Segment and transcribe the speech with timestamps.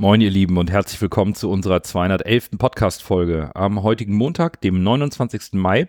[0.00, 2.50] Moin, ihr Lieben, und herzlich willkommen zu unserer 211.
[2.56, 3.50] Podcast-Folge.
[3.56, 5.54] Am heutigen Montag, dem 29.
[5.54, 5.88] Mai,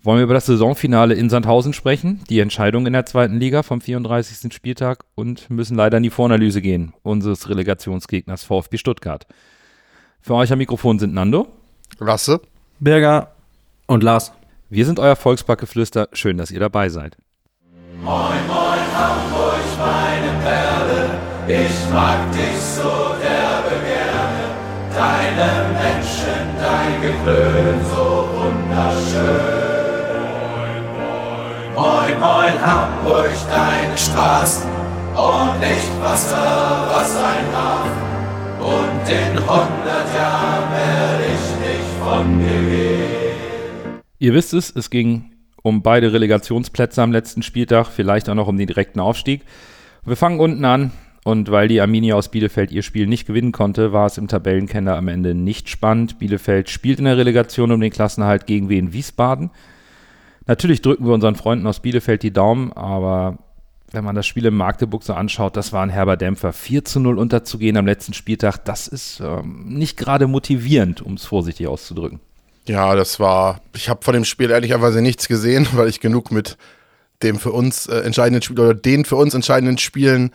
[0.00, 3.80] wollen wir über das Saisonfinale in Sandhausen sprechen, die Entscheidung in der zweiten Liga vom
[3.80, 4.54] 34.
[4.54, 9.26] Spieltag und müssen leider in die Voranalyse gehen, unseres Relegationsgegners VfB Stuttgart.
[10.20, 11.48] Für euch am Mikrofon sind Nando,
[11.98, 12.40] Lasse,
[12.78, 13.32] Berger
[13.88, 14.30] und Lars.
[14.68, 16.10] Wir sind euer Volksparkgeflüster.
[16.12, 17.16] Schön, dass ihr dabei seid.
[18.04, 20.79] Moin, moin, Hamburg, meine Perle,
[21.50, 24.44] ich mag dich so derbe gerne.
[24.94, 29.70] Deine Menschen, dein Geklön so wunderschön.
[31.74, 34.70] Moin, moin, Hamburg, deine Straßen
[35.16, 38.10] und Lichtwasser, was ein Hafen.
[38.60, 44.00] Und in 100 Jahren werde ich nicht von dir gehen.
[44.18, 48.56] Ihr wisst es, es ging um beide Relegationsplätze am letzten Spieltag, vielleicht auch noch um
[48.56, 49.42] den direkten Aufstieg.
[50.04, 50.92] Wir fangen unten an
[51.30, 54.96] und weil die Arminia aus Bielefeld ihr Spiel nicht gewinnen konnte, war es im Tabellenkenner
[54.96, 56.18] am Ende nicht spannend.
[56.18, 59.50] Bielefeld spielt in der Relegation um den Klassenhalt gegen Wien Wiesbaden.
[60.46, 63.38] Natürlich drücken wir unseren Freunden aus Bielefeld die Daumen, aber
[63.92, 66.52] wenn man das Spiel in Magdeburg so anschaut, das war ein herber Dämpfer.
[66.52, 71.24] 4 zu 0 unterzugehen am letzten Spieltag, das ist ähm, nicht gerade motivierend, um es
[71.24, 72.20] vorsichtig auszudrücken.
[72.66, 76.56] Ja, das war, ich habe von dem Spiel ehrlicherweise nichts gesehen, weil ich genug mit
[77.22, 80.30] dem für uns äh, entscheidenden Spiel oder den für uns entscheidenden Spielen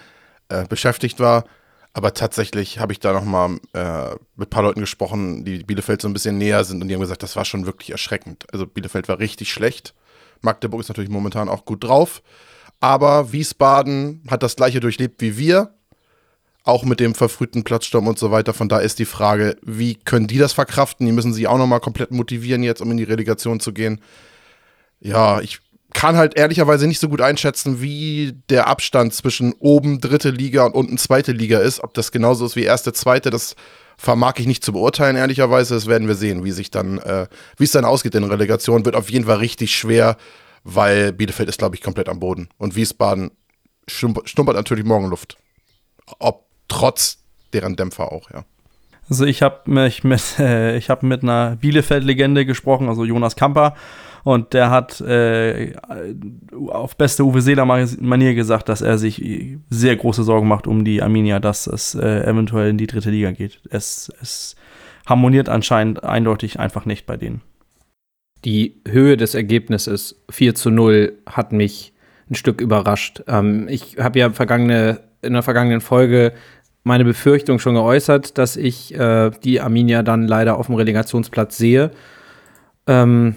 [0.50, 1.46] äh, beschäftigt war.
[1.94, 6.10] Aber tatsächlich habe ich da nochmal äh, mit ein paar Leuten gesprochen, die Bielefeld so
[6.10, 8.46] ein bisschen näher sind und die haben gesagt, das war schon wirklich erschreckend.
[8.52, 9.94] Also Bielefeld war richtig schlecht.
[10.42, 12.22] Magdeburg ist natürlich momentan auch gut drauf.
[12.82, 15.74] Aber Wiesbaden hat das gleiche durchlebt wie wir.
[16.66, 18.54] Auch mit dem verfrühten Platzsturm und so weiter.
[18.54, 21.06] Von da ist die Frage, wie können die das verkraften?
[21.06, 24.02] Die müssen sich auch nochmal komplett motivieren, jetzt um in die Relegation zu gehen.
[25.00, 25.60] Ja, ich
[25.96, 30.76] kann halt ehrlicherweise nicht so gut einschätzen, wie der Abstand zwischen oben dritte Liga und
[30.76, 31.82] unten zweite Liga ist.
[31.82, 33.56] Ob das genauso ist wie erste, zweite, das
[33.98, 35.74] vermag ich nicht zu beurteilen, ehrlicherweise.
[35.74, 38.84] Das werden wir sehen, wie sich dann, äh, wie es dann ausgeht in Relegation.
[38.84, 40.18] Wird auf jeden Fall richtig schwer,
[40.66, 42.50] weil Bielefeld ist, glaube ich, komplett am Boden.
[42.58, 43.32] Und Wiesbaden
[43.88, 45.38] schnuppert natürlich Morgenluft.
[46.20, 47.20] Ob trotz
[47.54, 48.44] deren Dämpfer auch, ja.
[49.10, 53.76] Also ich habe mich mit, äh, ich habe mit einer Bielefeld-Legende gesprochen, also Jonas Kamper,
[54.26, 55.74] und der hat äh,
[56.68, 59.24] auf beste Uwe Seeler-Manier gesagt, dass er sich
[59.70, 63.30] sehr große Sorgen macht um die Arminia, dass es äh, eventuell in die dritte Liga
[63.30, 63.62] geht.
[63.70, 64.56] Es, es
[65.06, 67.44] harmoniert anscheinend eindeutig einfach nicht bei denen.
[68.46, 71.94] Die Höhe des Ergebnisses 4 zu 0 hat mich
[72.28, 73.22] ein Stück überrascht.
[73.28, 76.34] Ähm, ich habe ja vergangene, in der vergangenen Folge
[76.84, 81.92] meine Befürchtung schon geäußert, dass ich äh, die Arminia dann leider auf dem Relegationsplatz sehe.
[82.88, 83.36] Ähm,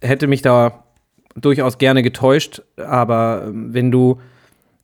[0.00, 0.84] hätte mich da
[1.34, 4.18] durchaus gerne getäuscht, aber ähm, wenn du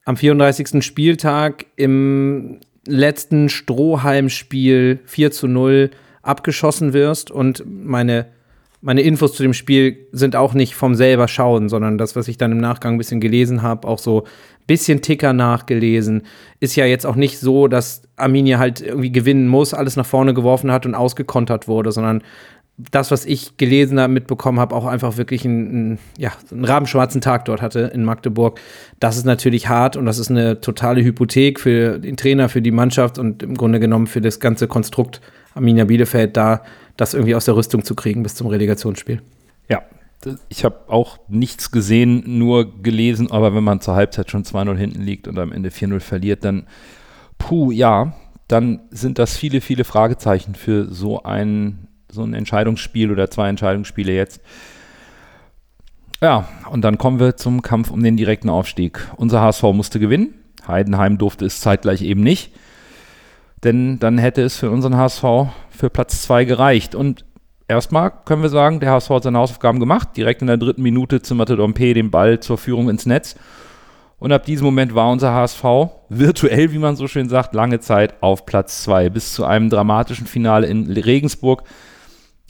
[0.05, 0.85] am 34.
[0.85, 5.91] Spieltag im letzten Strohhalmspiel 4 zu 0
[6.23, 8.27] abgeschossen wirst und meine,
[8.81, 12.37] meine Infos zu dem Spiel sind auch nicht vom selber schauen, sondern das, was ich
[12.37, 16.23] dann im Nachgang ein bisschen gelesen habe, auch so ein bisschen Ticker nachgelesen,
[16.59, 20.35] ist ja jetzt auch nicht so, dass Arminia halt irgendwie gewinnen muss, alles nach vorne
[20.35, 22.23] geworfen hat und ausgekontert wurde, sondern
[22.91, 27.45] das, was ich gelesen habe, mitbekommen habe, auch einfach wirklich einen, ja, einen rabenschwarzen Tag
[27.45, 28.61] dort hatte in Magdeburg.
[29.01, 32.71] Das ist natürlich hart und das ist eine totale Hypothek für den Trainer, für die
[32.71, 35.21] Mannschaft und im Grunde genommen für das ganze Konstrukt
[35.55, 36.63] Arminia Bielefeld da,
[36.97, 39.23] das irgendwie aus der Rüstung zu kriegen bis zum Relegationsspiel.
[39.69, 39.83] Ja,
[40.49, 45.03] ich habe auch nichts gesehen, nur gelesen, aber wenn man zur Halbzeit schon 2-0 hinten
[45.03, 46.67] liegt und am Ende 4-0 verliert, dann,
[47.39, 48.15] puh, ja,
[48.49, 54.13] dann sind das viele, viele Fragezeichen für so einen so ein Entscheidungsspiel oder zwei Entscheidungsspiele
[54.13, 54.41] jetzt.
[56.21, 59.09] Ja, und dann kommen wir zum Kampf um den direkten Aufstieg.
[59.17, 60.35] Unser HSV musste gewinnen.
[60.69, 62.53] Heidenheim durfte es zeitgleich eben nicht.
[63.65, 65.25] Denn dann hätte es für unseren HSV
[65.71, 66.95] für Platz zwei gereicht.
[66.95, 67.25] Und
[67.67, 70.11] erstmal können wir sagen, der HSV hat seine Hausaufgaben gemacht.
[70.17, 73.37] Direkt in der dritten Minute zimmerte Dompe den Ball zur Führung ins Netz.
[74.19, 75.65] Und ab diesem Moment war unser HSV
[76.09, 80.29] virtuell, wie man so schön sagt, lange Zeit auf Platz zwei bis zu einem dramatischen
[80.29, 81.65] Finale in Regensburg.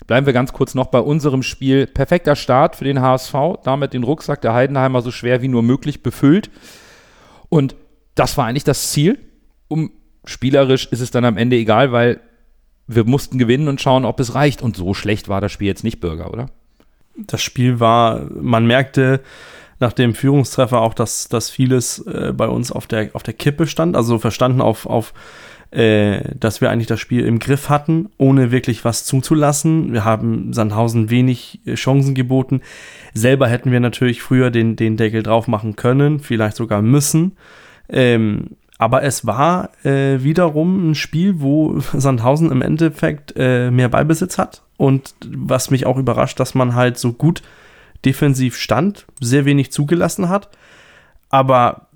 [0.06, 1.86] Bleiben wir ganz kurz noch bei unserem Spiel.
[1.86, 3.34] Perfekter Start für den HSV,
[3.64, 6.50] damit den Rucksack der Heidenheimer so schwer wie nur möglich befüllt.
[7.48, 7.76] Und
[8.14, 9.18] das war eigentlich das Ziel.
[9.68, 9.90] Um
[10.24, 12.20] spielerisch ist es dann am Ende egal, weil
[12.86, 14.62] wir mussten gewinnen und schauen, ob es reicht.
[14.62, 16.46] Und so schlecht war das Spiel jetzt nicht, Bürger, oder?
[17.16, 19.20] Das Spiel war, man merkte
[19.80, 23.66] nach dem Führungstreffer auch, dass, dass vieles äh, bei uns auf der, auf der Kippe
[23.66, 23.96] stand.
[23.96, 25.12] Also verstanden auf, auf
[25.72, 29.92] äh, dass wir eigentlich das Spiel im Griff hatten, ohne wirklich was zuzulassen.
[29.92, 32.60] Wir haben Sandhausen wenig äh, Chancen geboten.
[33.14, 37.36] Selber hätten wir natürlich früher den, den Deckel drauf machen können, vielleicht sogar müssen.
[37.88, 44.38] Ähm, Aber es war äh, wiederum ein Spiel, wo Sandhausen im Endeffekt äh, mehr Ballbesitz
[44.38, 44.62] hat.
[44.76, 47.42] Und was mich auch überrascht, dass man halt so gut
[48.04, 50.50] defensiv stand, sehr wenig zugelassen hat.
[51.30, 51.86] Aber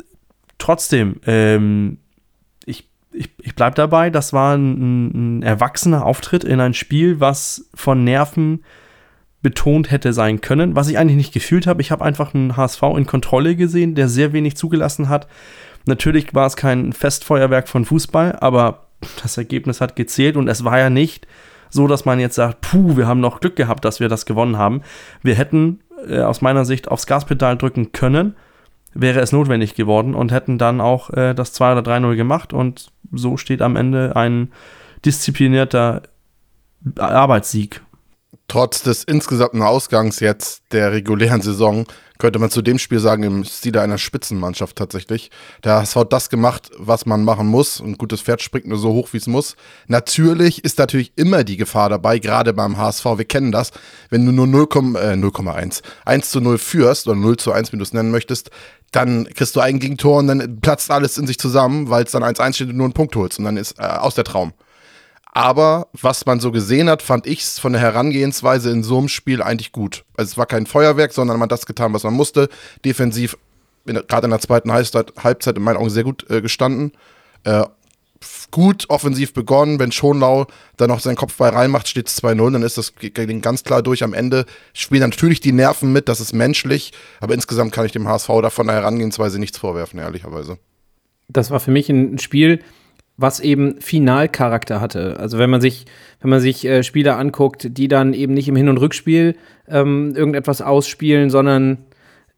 [0.58, 1.99] trotzdem, ähm,
[3.17, 8.05] ich, ich, bleibe dabei, das war ein, ein erwachsener Auftritt in ein Spiel, was von
[8.05, 8.65] Nerven
[9.43, 11.81] betont hätte sein können, was ich eigentlich nicht gefühlt habe.
[11.81, 15.29] Ich habe einfach einen HSV in Kontrolle gesehen, der sehr wenig zugelassen hat.
[15.87, 18.87] Natürlich war es kein Festfeuerwerk von Fußball, aber
[19.23, 21.27] das Ergebnis hat gezählt und es war ja nicht
[21.71, 24.59] so, dass man jetzt sagt, puh, wir haben noch Glück gehabt, dass wir das gewonnen
[24.59, 24.83] haben.
[25.23, 28.35] Wir hätten äh, aus meiner Sicht aufs Gaspedal drücken können,
[29.01, 32.93] wäre es notwendig geworden und hätten dann auch äh, das 2 oder 3-0 gemacht und
[33.13, 34.53] so steht am Ende ein
[35.05, 36.03] disziplinierter
[36.99, 37.81] Arbeitssieg
[38.49, 41.87] trotz des insgesamten Ausgangs jetzt der regulären Saison,
[42.19, 45.31] könnte man zu dem Spiel sagen, im Stile einer Spitzenmannschaft tatsächlich.
[45.65, 47.81] Der HSV hat das gemacht, was man machen muss.
[47.81, 49.57] Ein gutes Pferd springt nur so hoch, wie es muss.
[49.87, 53.73] Natürlich ist natürlich immer die Gefahr dabei, gerade beim HSV, wir kennen das,
[54.09, 57.83] wenn du nur 0,1, äh, 1 zu 0 führst oder 0 zu 1, wie du
[57.83, 58.51] es nennen möchtest,
[58.97, 62.25] dann kriegst du ein Gegentor und dann platzt alles in sich zusammen, weil es dann
[62.25, 64.55] 1-1 steht und du nur einen Punkt holst und dann ist äh, aus der Traum.
[65.33, 69.09] Aber was man so gesehen hat, fand ich es von der Herangehensweise in so einem
[69.09, 70.05] Spiel eigentlich gut.
[70.17, 72.49] Also es war kein Feuerwerk, sondern man hat das getan, was man musste.
[72.87, 73.37] Defensiv,
[73.85, 76.93] gerade in der zweiten Halbzeit, in meinen Augen sehr gut äh, gestanden.
[77.45, 77.65] Äh,
[78.51, 79.79] gut offensiv begonnen.
[79.79, 80.47] Wenn Schonlau
[80.77, 82.95] dann noch seinen Kopfball reinmacht, steht es 2-0, dann ist das
[83.43, 84.03] ganz klar durch.
[84.03, 86.93] Am Ende spielen natürlich die Nerven mit, das ist menschlich.
[87.21, 90.59] Aber insgesamt kann ich dem HSV da von der Herangehensweise nichts vorwerfen, ehrlicherweise.
[91.29, 92.61] Das war für mich ein Spiel,
[93.17, 95.19] was eben Finalcharakter hatte.
[95.19, 95.87] Also wenn man sich,
[96.21, 99.37] wenn man sich äh, Spieler anguckt, die dann eben nicht im Hin- und Rückspiel
[99.69, 101.79] ähm, irgendetwas ausspielen, sondern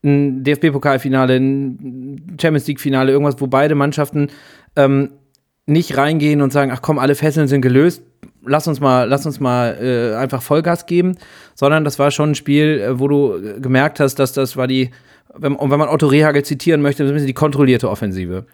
[0.04, 4.28] ein DFB-Pokalfinale, ein Champions League-Finale, irgendwas, wo beide Mannschaften
[4.76, 5.10] ähm,
[5.68, 8.02] nicht reingehen und sagen, ach komm, alle Fesseln sind gelöst,
[8.44, 11.16] lass uns mal, lass uns mal äh, einfach Vollgas geben,
[11.54, 14.90] sondern das war schon ein Spiel, äh, wo du gemerkt hast, dass das war die,
[15.36, 18.46] wenn, und wenn man Otto Rehagel zitieren möchte, ein bisschen die kontrollierte Offensive.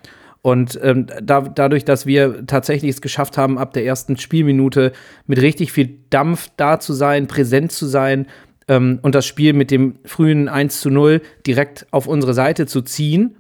[0.43, 4.93] Und ähm, da, dadurch, dass wir tatsächlich es geschafft haben, ab der ersten Spielminute
[5.27, 8.27] mit richtig viel Dampf da zu sein, präsent zu sein
[8.69, 12.83] ähm, und das Spiel mit dem frühen 1 zu 0 direkt auf unsere Seite zu
[12.83, 13.37] ziehen,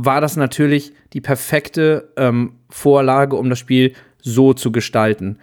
[0.00, 5.38] war das natürlich die perfekte ähm, Vorlage, um das Spiel so zu gestalten.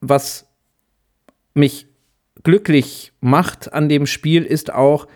[0.00, 0.48] Was
[1.52, 1.86] mich
[2.42, 5.06] glücklich macht an dem Spiel ist auch,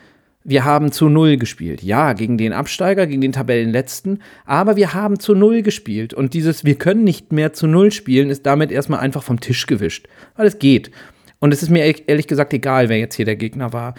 [0.44, 1.82] wir haben zu Null gespielt.
[1.82, 6.12] Ja, gegen den Absteiger, gegen den Tabellenletzten, aber wir haben zu Null gespielt.
[6.12, 9.66] Und dieses Wir können nicht mehr zu Null spielen, ist damit erstmal einfach vom Tisch
[9.66, 10.08] gewischt.
[10.36, 10.90] Weil es geht.
[11.38, 13.94] Und es ist mir ehrlich gesagt egal, wer jetzt hier der Gegner war.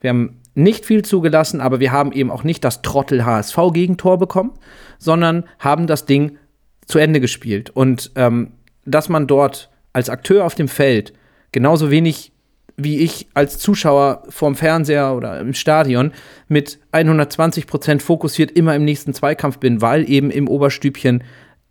[0.00, 4.52] Wir haben nicht viel zugelassen, aber wir haben eben auch nicht das Trottel HSV-Gegentor bekommen,
[4.98, 6.38] sondern haben das Ding
[6.86, 7.70] zu Ende gespielt.
[7.70, 8.52] Und ähm,
[8.84, 11.12] dass man dort als Akteur auf dem Feld
[11.52, 12.32] genauso wenig
[12.76, 16.12] wie ich als Zuschauer vorm Fernseher oder im Stadion
[16.48, 21.22] mit 120 Prozent fokussiert immer im nächsten Zweikampf bin, weil eben im Oberstübchen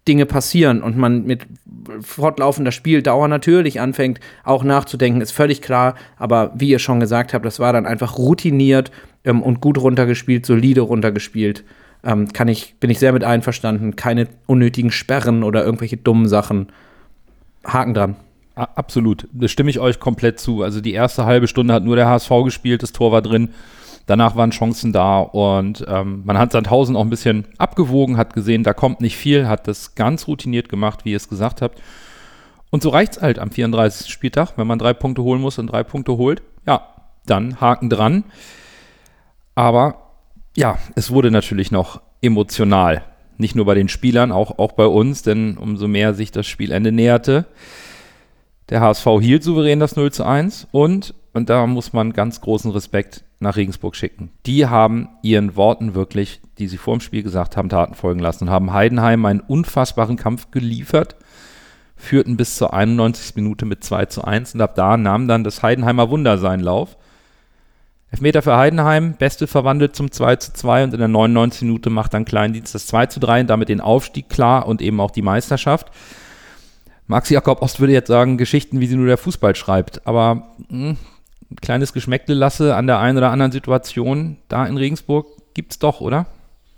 [0.08, 1.48] Dinge passieren und man mit
[2.02, 5.96] fortlaufender Spieldauer natürlich anfängt, auch nachzudenken, ist völlig klar.
[6.18, 8.92] Aber wie ihr schon gesagt habt, das war dann einfach routiniert
[9.24, 11.64] ähm, und gut runtergespielt, solide runtergespielt.
[12.04, 13.96] Ähm, kann ich, bin ich sehr mit einverstanden.
[13.96, 16.68] Keine unnötigen Sperren oder irgendwelche dummen Sachen.
[17.66, 18.16] Haken dran.
[18.56, 20.62] Absolut, das stimme ich euch komplett zu.
[20.62, 23.50] Also die erste halbe Stunde hat nur der HSV gespielt, das Tor war drin.
[24.06, 28.64] Danach waren Chancen da und ähm, man hat Sandhausen auch ein bisschen abgewogen, hat gesehen,
[28.64, 31.82] da kommt nicht viel, hat das ganz routiniert gemacht, wie ihr es gesagt habt.
[32.70, 34.12] Und so reicht es halt am 34.
[34.12, 36.42] Spieltag, wenn man drei Punkte holen muss und drei Punkte holt.
[36.66, 36.88] Ja,
[37.26, 38.24] dann Haken dran.
[39.56, 40.12] Aber
[40.58, 43.04] ja, es wurde natürlich noch emotional.
[43.38, 46.92] Nicht nur bei den Spielern, auch, auch bei uns, denn umso mehr sich das Spielende
[46.92, 47.46] näherte,
[48.70, 52.72] der HSV hielt souverän das 0 zu 1 und, und da muss man ganz großen
[52.72, 54.32] Respekt nach Regensburg schicken.
[54.46, 58.46] Die haben ihren Worten wirklich, die sie vor dem Spiel gesagt haben, Taten folgen lassen
[58.46, 61.16] und haben Heidenheim einen unfassbaren Kampf geliefert,
[61.96, 63.36] führten bis zur 91.
[63.36, 66.98] Minute mit 2 zu 1 und ab da nahm dann das Heidenheimer Wunder seinen Lauf.
[68.12, 71.64] Elfmeter für Heidenheim, Beste verwandelt zum 2 zu 2 und in der 99.
[71.64, 75.02] Minute macht dann Kleindienst das 2 zu 3 und damit den Aufstieg klar und eben
[75.02, 75.92] auch die Meisterschaft.
[77.08, 80.06] Max Jakob Ost würde jetzt sagen, Geschichten, wie sie nur der Fußball schreibt.
[80.08, 80.98] Aber mh, hm,
[81.52, 85.80] ein kleines Geschmäckle lasse an der einen oder anderen Situation da in Regensburg gibt es
[85.80, 86.26] doch, oder?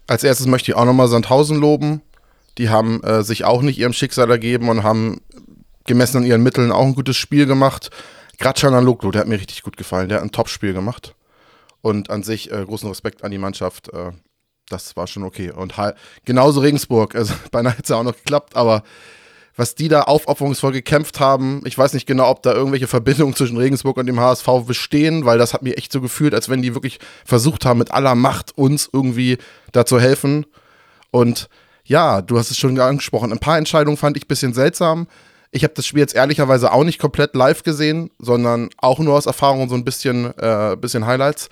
[0.08, 2.01] Als erstes möchte ich auch nochmal Sandhausen loben.
[2.58, 5.22] Die haben äh, sich auch nicht ihrem Schicksal ergeben und haben
[5.86, 7.89] gemessen an ihren Mitteln auch ein gugutes Spiel gemacht.
[8.39, 10.10] Gratschan Loglo, der hat mir richtig gut gefallen.
[10.10, 11.15] Der hat ein Top-Spiel gemacht.
[11.82, 13.94] Und an sich äh, großen Respekt an die Mannschaft.
[13.94, 14.12] Äh,
[14.70, 15.51] das war schon okay.
[15.51, 15.74] Und
[16.25, 18.84] genauso Regensburg, also beinahe hätte es auch noch geklappt, aber
[19.55, 23.57] was die da aufopferungsvoll gekämpft haben, ich weiß nicht genau, ob da irgendwelche Verbindungen zwischen
[23.57, 26.74] Regensburg und dem HSV bestehen, weil das hat mir echt so gefühlt, als wenn die
[26.74, 29.38] wirklich versucht haben, mit aller Macht uns irgendwie
[29.71, 30.45] da zu helfen.
[31.12, 31.50] Und
[31.85, 35.07] ja, du hast es schon angesprochen, ein paar Entscheidungen fand ich ein bisschen seltsam.
[35.51, 39.25] Ich habe das Spiel jetzt ehrlicherweise auch nicht komplett live gesehen, sondern auch nur aus
[39.25, 41.50] Erfahrung so ein bisschen, äh, bisschen Highlights.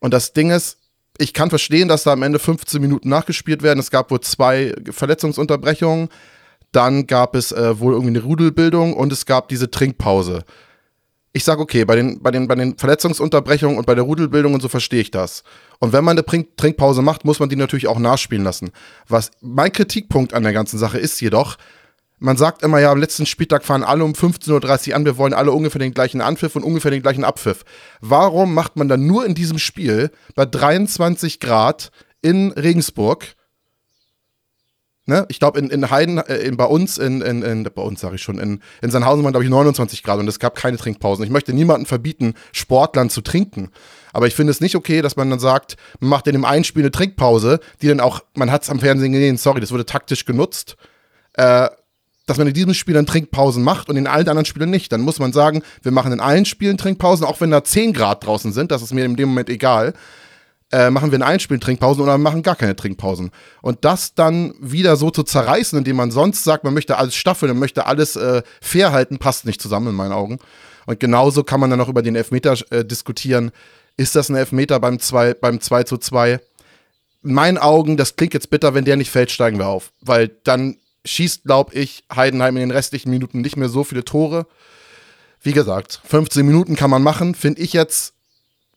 [0.00, 0.78] Und das Ding ist,
[1.18, 3.78] ich kann verstehen, dass da am Ende 15 Minuten nachgespielt werden.
[3.78, 6.08] Es gab wohl zwei Verletzungsunterbrechungen.
[6.76, 10.44] Dann gab es äh, wohl irgendwie eine Rudelbildung und es gab diese Trinkpause.
[11.32, 14.60] Ich sage, okay, bei den, bei, den, bei den Verletzungsunterbrechungen und bei der Rudelbildung und
[14.60, 15.42] so verstehe ich das.
[15.78, 18.72] Und wenn man eine Trink Trinkpause macht, muss man die natürlich auch nachspielen lassen.
[19.08, 21.56] Was mein Kritikpunkt an der ganzen Sache ist jedoch,
[22.18, 25.32] man sagt immer, ja, am letzten Spieltag fahren alle um 15.30 Uhr an, wir wollen
[25.32, 27.64] alle ungefähr den gleichen Anpfiff und ungefähr den gleichen Abpfiff.
[28.02, 31.90] Warum macht man dann nur in diesem Spiel bei 23 Grad
[32.20, 33.34] in Regensburg,
[35.06, 38.00] ne, ich glaube in, in Heiden, äh, in, bei uns, in, in, in bei uns
[38.00, 40.76] sage ich schon, in, in Sandhausen waren glaube ich 29 Grad und es gab keine
[40.76, 41.24] Trinkpausen.
[41.24, 43.70] Ich möchte niemandem verbieten, Sportlern zu trinken.
[44.12, 46.64] Aber ich finde es nicht okay, dass man dann sagt, man macht in dem einen
[46.64, 49.86] Spiel eine Trinkpause, die dann auch, man hat es am Fernsehen gesehen, sorry, das wurde
[49.86, 50.76] taktisch genutzt.
[51.34, 51.68] Äh,
[52.26, 54.90] dass man in diesem Spiel dann Trinkpausen macht und in allen anderen Spielen nicht.
[54.90, 58.26] Dann muss man sagen, wir machen in allen Spielen Trinkpausen, auch wenn da 10 Grad
[58.26, 59.94] draußen sind, das ist mir in dem Moment egal.
[60.72, 63.30] Äh, machen wir in allen Spielen Trinkpausen oder machen gar keine Trinkpausen.
[63.62, 67.52] Und das dann wieder so zu zerreißen, indem man sonst sagt, man möchte alles staffeln
[67.52, 70.38] und möchte alles äh, fair halten, passt nicht zusammen in meinen Augen.
[70.86, 73.52] Und genauso kann man dann noch über den Elfmeter äh, diskutieren.
[73.96, 76.40] Ist das ein Elfmeter beim 2 beim 2 zu 2?
[77.22, 79.92] In meinen Augen, das klingt jetzt bitter, wenn der nicht fällt, steigen wir auf.
[80.00, 84.46] Weil dann schießt, glaube ich, Heidenheim in den restlichen Minuten nicht mehr so viele Tore.
[85.40, 88.15] Wie gesagt, 15 Minuten kann man machen, finde ich jetzt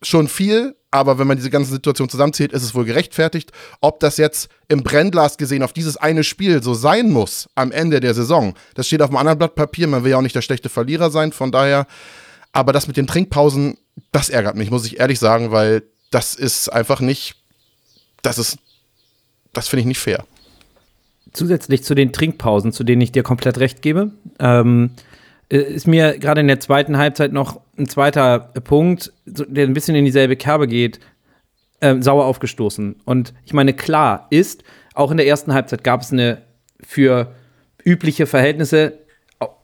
[0.02, 3.52] schon viel, aber wenn man diese ganze Situation zusammenzählt, ist es wohl gerechtfertigt.
[3.82, 8.00] Ob das jetzt im Brennglas gesehen auf dieses eine Spiel so sein muss am Ende
[8.00, 9.88] der Saison, das steht auf einem anderen Blatt Papier.
[9.88, 11.86] Man will ja auch nicht der schlechte Verlierer sein, von daher.
[12.52, 13.78] Aber das mit den Trinkpausen,
[14.12, 17.36] das ärgert mich, muss ich ehrlich sagen, weil das ist einfach nicht,
[18.24, 18.58] das ist,
[19.54, 20.26] das finde ich nicht fair
[21.34, 25.09] zusätzlich zu den Trinkpausen, zu denen ich dir komplett recht gebe, ähm, äh,
[25.50, 30.06] ist mir gerade in der zweiten Halbzeit noch ein zweiter Punkt, der ein bisschen in
[30.06, 31.00] dieselbe Kerbe geht,
[31.80, 32.98] äh, sauer aufgestoßen.
[33.06, 34.64] Und ich meine, klar ist,
[34.94, 36.44] auch in der ersten Halbzeit gab es eine
[36.82, 37.34] für
[37.84, 39.00] übliche Verhältnisse,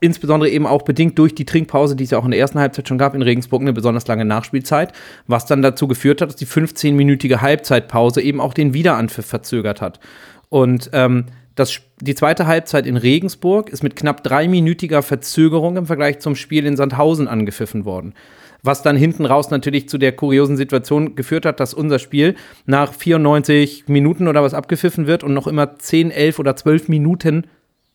[0.00, 2.88] insbesondere eben auch bedingt durch die Trinkpause, die es ja auch in der ersten Halbzeit
[2.88, 4.92] schon gab, in Regensburg eine besonders lange Nachspielzeit,
[5.26, 10.00] was dann dazu geführt hat, dass die 15-minütige Halbzeitpause eben auch den Wiederanpfiff verzögert hat.
[10.48, 16.20] Und ähm, das, die zweite Halbzeit in Regensburg ist mit knapp dreiminütiger Verzögerung im Vergleich
[16.20, 18.14] zum Spiel in Sandhausen angepfiffen worden.
[18.62, 22.36] Was dann hinten raus natürlich zu der kuriosen Situation geführt hat, dass unser Spiel
[22.66, 27.46] nach 94 Minuten oder was abgepfiffen wird und noch immer 10, 11 oder 12 Minuten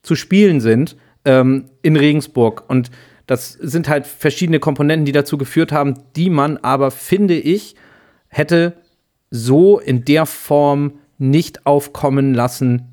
[0.02, 2.64] zu spielen sind ähm, in Regensburg.
[2.68, 2.90] Und
[3.28, 7.76] das sind halt verschiedene Komponenten, die dazu geführt haben, die man aber, finde ich,
[8.28, 8.74] hätte
[9.30, 12.91] so in der Form nicht aufkommen lassen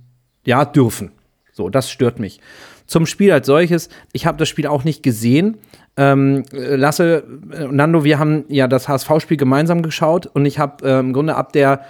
[0.48, 1.12] ja, dürfen.
[1.52, 2.40] So, das stört mich.
[2.86, 5.58] Zum Spiel als solches, ich habe das Spiel auch nicht gesehen.
[5.98, 11.00] Ähm, Lasse, äh, Nando, wir haben ja das HSV-Spiel gemeinsam geschaut und ich habe äh,
[11.00, 11.82] im Grunde ab der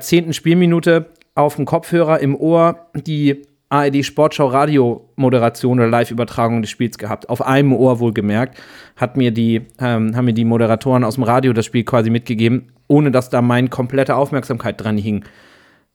[0.00, 6.70] zehnten Spielminute auf dem Kopfhörer im Ohr die ARD Sportschau Radio Moderation oder Live-Übertragung des
[6.70, 7.28] Spiels gehabt.
[7.28, 8.58] Auf einem Ohr wohlgemerkt,
[8.96, 12.68] hat mir die, ähm, haben mir die Moderatoren aus dem Radio das Spiel quasi mitgegeben,
[12.88, 15.24] ohne dass da meine komplette Aufmerksamkeit dran hing.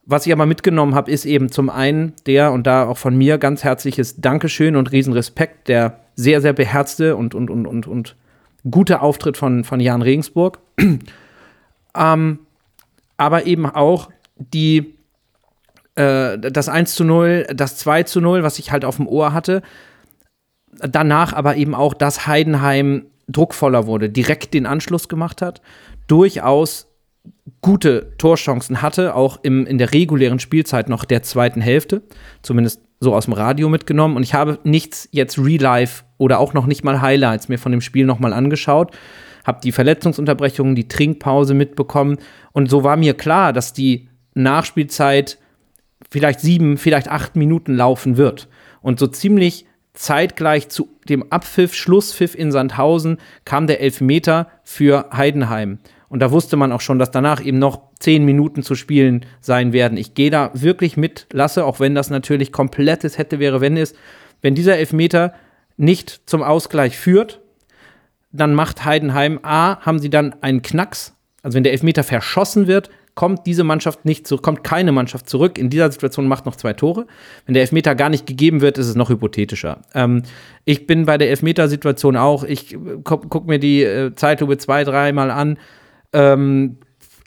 [0.07, 3.39] Was ich aber mitgenommen habe, ist eben zum einen der und da auch von mir
[3.39, 8.15] ganz herzliches Dankeschön und Riesenrespekt, der sehr, sehr beherzte und, und, und, und, und
[8.69, 10.59] gute Auftritt von, von Jan Regensburg.
[11.97, 12.39] ähm,
[13.17, 14.95] aber eben auch die,
[15.95, 19.33] äh, das 1 zu 0, das 2 zu 0, was ich halt auf dem Ohr
[19.33, 19.63] hatte.
[20.77, 25.61] Danach aber eben auch, dass Heidenheim druckvoller wurde, direkt den Anschluss gemacht hat,
[26.07, 26.87] durchaus
[27.61, 32.03] gute Torchancen hatte, auch im, in der regulären Spielzeit noch der zweiten Hälfte,
[32.41, 34.15] zumindest so aus dem Radio mitgenommen.
[34.15, 37.71] Und ich habe nichts jetzt Real Life oder auch noch nicht mal Highlights mir von
[37.71, 38.95] dem Spiel nochmal angeschaut,
[39.43, 42.17] habe die Verletzungsunterbrechungen, die Trinkpause mitbekommen.
[42.51, 45.37] Und so war mir klar, dass die Nachspielzeit
[46.09, 48.47] vielleicht sieben, vielleicht acht Minuten laufen wird.
[48.81, 55.79] Und so ziemlich zeitgleich zu dem Abpfiff, Schlusspfiff in Sandhausen kam der Elfmeter für Heidenheim.
[56.09, 59.73] Und da wusste man auch schon, dass danach eben noch zehn Minuten zu spielen sein
[59.73, 59.97] werden.
[59.97, 63.95] Ich gehe da wirklich mit, lasse, auch wenn das natürlich komplettes hätte, wäre, wenn es,
[64.41, 65.33] wenn dieser Elfmeter
[65.77, 67.41] nicht zum Ausgleich führt,
[68.31, 71.13] dann macht Heidenheim A, haben sie dann einen Knacks.
[71.41, 75.57] Also wenn der Elfmeter verschossen wird, kommt diese Mannschaft nicht zurück, kommt keine Mannschaft zurück.
[75.57, 77.07] In dieser Situation macht noch zwei Tore.
[77.45, 79.81] Wenn der Elfmeter gar nicht gegeben wird, ist es noch hypothetischer.
[79.93, 80.23] Ähm,
[80.65, 85.31] ich bin bei der Elfmetersituation auch, ich gucke guck mir die äh, Zeitlupe zwei, dreimal
[85.31, 85.57] an.
[86.15, 86.77] Ähm,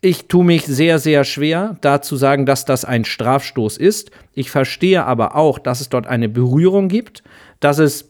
[0.00, 4.10] ich tue mich sehr, sehr schwer, da zu sagen, dass das ein Strafstoß ist.
[4.32, 7.22] Ich verstehe aber auch, dass es dort eine Berührung gibt,
[7.60, 8.08] dass es,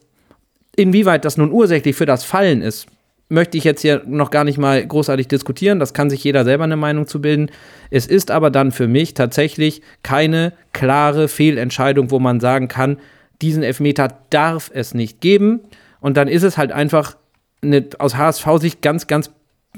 [0.77, 2.87] inwieweit das nun ursächlich für das Fallen ist,
[3.31, 5.81] möchte ich jetzt hier noch gar nicht mal großartig diskutieren.
[5.81, 7.51] Das kann sich jeder selber eine Meinung zu bilden.
[7.91, 12.99] Es ist aber dann für mich tatsächlich keine klare Fehlentscheidung, wo man sagen kann,
[13.43, 15.61] diesen Elfmeter darf es nicht geben.
[16.01, 17.17] Und dann ist es halt einfach
[17.63, 19.31] eine aus HSV-Sicht ganz, ganz,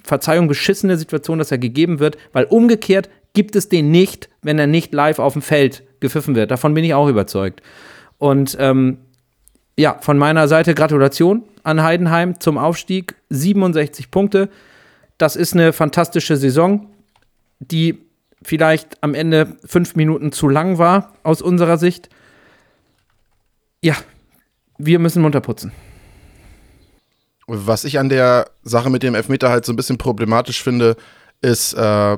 [0.02, 4.66] Verzeihung, beschissene Situation, dass er gegeben wird, weil umgekehrt gibt es den nicht, wenn er
[4.66, 6.50] nicht live auf dem Feld gepfiffen wird.
[6.50, 7.62] Davon bin ich auch überzeugt.
[8.18, 8.99] Und ähm,
[9.76, 13.14] ja, von meiner Seite Gratulation an Heidenheim zum Aufstieg.
[13.30, 14.49] 67 Punkte.
[15.18, 16.88] Das ist eine fantastische Saison,
[17.61, 17.99] die
[18.42, 22.09] vielleicht am Ende fünf Minuten zu lang war aus unserer Sicht.
[23.82, 23.97] Ja,
[24.78, 25.73] wir müssen munter putzen.
[27.52, 30.97] Was ich an der Sache mit dem Elfmeter halt so ein bisschen problematisch finde,
[31.42, 32.16] ist, äh,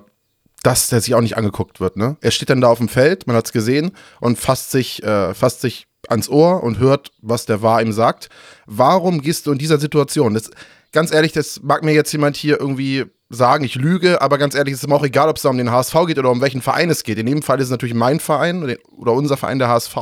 [0.63, 1.97] dass der sich auch nicht angeguckt wird.
[1.97, 2.17] Ne?
[2.21, 5.35] Er steht dann da auf dem Feld, man hat es gesehen, und fasst sich, äh,
[5.35, 8.29] fasst sich ans Ohr und hört, was der Wahr ihm sagt.
[8.67, 10.35] Warum gehst du in dieser Situation?
[10.35, 10.51] Das,
[10.93, 14.75] ganz ehrlich, das mag mir jetzt jemand hier irgendwie sagen, ich lüge, aber ganz ehrlich,
[14.75, 16.61] es ist mir auch egal, ob es da um den HSV geht oder um welchen
[16.61, 17.19] Verein es geht.
[17.19, 19.97] In dem Fall ist es natürlich mein Verein oder unser Verein, der HSV.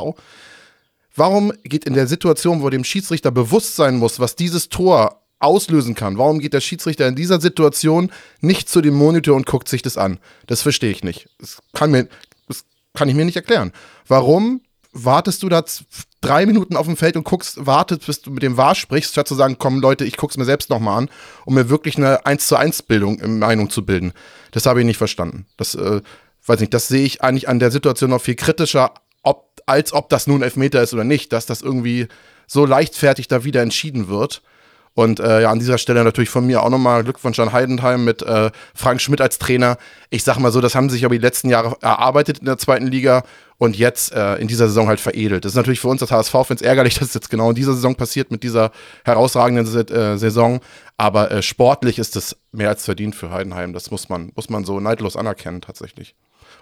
[1.15, 5.95] Warum geht in der Situation, wo dem Schiedsrichter bewusst sein muss, was dieses Tor auslösen
[5.95, 9.81] kann, warum geht der Schiedsrichter in dieser Situation nicht zu dem Monitor und guckt sich
[9.81, 10.19] das an?
[10.47, 11.29] Das verstehe ich nicht.
[11.39, 12.07] Das kann, mir,
[12.47, 13.71] das kann ich mir nicht erklären.
[14.07, 14.61] Warum
[14.93, 15.63] wartest du da
[16.19, 19.27] drei Minuten auf dem Feld und guckst, wartest, bis du mit dem Wahr sprichst, statt
[19.27, 21.09] zu sagen, komm Leute, ich guck's mir selbst nochmal an,
[21.45, 24.13] um mir wirklich eine 1 zu 1 Bildung, äh, Meinung zu bilden.
[24.51, 25.45] Das habe ich nicht verstanden.
[25.57, 26.01] Das, äh,
[26.45, 28.93] weiß nicht, das sehe ich eigentlich an der Situation noch viel kritischer,
[29.23, 32.07] ob, als ob das nun Elfmeter ist oder nicht, dass das irgendwie
[32.47, 34.41] so leichtfertig da wieder entschieden wird.
[34.93, 38.21] Und äh, ja, an dieser Stelle natürlich von mir auch nochmal Glückwunsch an Heidenheim mit
[38.23, 39.77] äh, Frank Schmidt als Trainer.
[40.09, 42.87] Ich sag mal so, das haben sich aber die letzten Jahre erarbeitet in der zweiten
[42.87, 43.23] Liga
[43.57, 45.45] und jetzt äh, in dieser Saison halt veredelt.
[45.45, 47.95] Das ist natürlich für uns als HSV-Fans ärgerlich, dass es jetzt genau in dieser Saison
[47.95, 48.71] passiert mit dieser
[49.05, 50.59] herausragenden äh, Saison.
[50.97, 53.71] Aber äh, sportlich ist es mehr als verdient für Heidenheim.
[53.71, 56.15] Das muss man, muss man so neidlos anerkennen tatsächlich.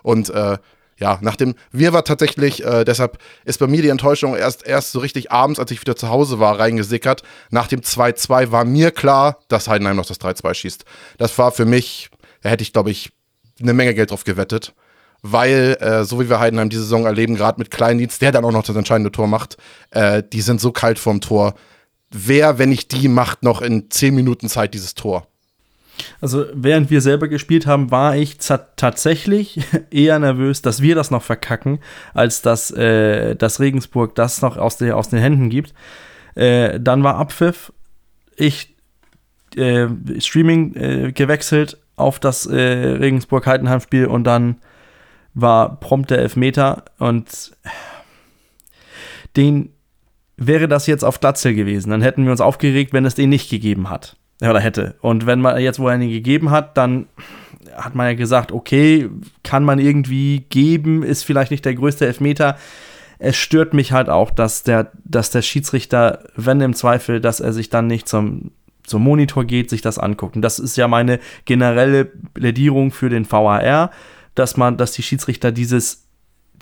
[0.03, 0.57] Und äh,
[0.99, 4.91] ja, nach dem Wir war tatsächlich, äh, deshalb ist bei mir die Enttäuschung erst, erst
[4.91, 7.23] so richtig abends, als ich wieder zu Hause war, reingesickert.
[7.49, 10.85] Nach dem 2-2 war mir klar, dass Heidenheim noch das 3-2 schießt.
[11.17, 12.09] Das war für mich,
[12.41, 13.12] da hätte ich, glaube ich,
[13.62, 14.73] eine Menge Geld drauf gewettet.
[15.21, 18.51] Weil, äh, so wie wir Heidenheim diese Saison erleben, gerade mit Kleindienst, der dann auch
[18.51, 19.57] noch das entscheidende Tor macht,
[19.91, 21.55] äh, die sind so kalt vorm Tor.
[22.09, 25.27] Wer, wenn nicht die, macht noch in 10 Minuten Zeit dieses Tor?
[26.21, 29.59] Also während wir selber gespielt haben, war ich tatsächlich
[29.91, 31.79] eher nervös, dass wir das noch verkacken,
[32.13, 35.73] als dass, äh, dass Regensburg das noch aus, der, aus den Händen gibt.
[36.35, 37.73] Äh, dann war Abpfiff.
[38.35, 38.75] Ich
[39.55, 39.88] äh,
[40.19, 44.57] Streaming äh, gewechselt auf das äh, Regensburg-Heidenheim-Spiel und dann
[45.33, 47.51] war prompt der Elfmeter und
[49.35, 49.73] den
[50.38, 51.89] wäre das jetzt auf Glatzel gewesen.
[51.89, 54.15] Dann hätten wir uns aufgeregt, wenn es den nicht gegeben hat.
[54.41, 54.95] Oder hätte.
[55.02, 57.08] Und wenn man jetzt, wo er ihn gegeben hat, dann
[57.75, 59.10] hat man ja gesagt, okay,
[59.43, 62.58] kann man irgendwie geben, ist vielleicht nicht der größte Elfmeter.
[63.17, 67.52] Es stört mich halt auch, dass der, dass der Schiedsrichter, wenn im Zweifel, dass er
[67.52, 68.52] sich dann nicht zum,
[68.84, 70.36] zum Monitor geht, sich das anguckt.
[70.38, 73.91] Und das ist ja meine generelle Plädierung für den VAR,
[74.36, 76.08] dass man, dass die Schiedsrichter dieses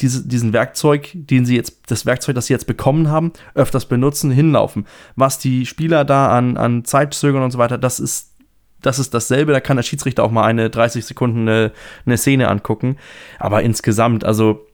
[0.01, 4.31] diese, diesen Werkzeug, den sie jetzt, das Werkzeug, das sie jetzt bekommen haben, öfters benutzen,
[4.31, 4.85] hinlaufen.
[5.15, 8.33] Was die Spieler da an, an Zeit zögern und so weiter, das ist,
[8.81, 9.51] das ist dasselbe.
[9.51, 11.71] Da kann der Schiedsrichter auch mal eine 30 Sekunden eine,
[12.05, 12.97] eine Szene angucken.
[13.39, 14.65] Aber insgesamt, also,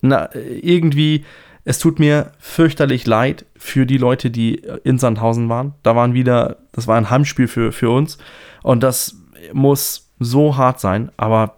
[0.00, 1.24] na, irgendwie,
[1.64, 5.74] es tut mir fürchterlich leid für die Leute, die in Sandhausen waren.
[5.82, 8.18] Da waren wieder, das war ein Heimspiel für, für uns.
[8.62, 9.16] Und das
[9.52, 11.54] muss so hart sein, aber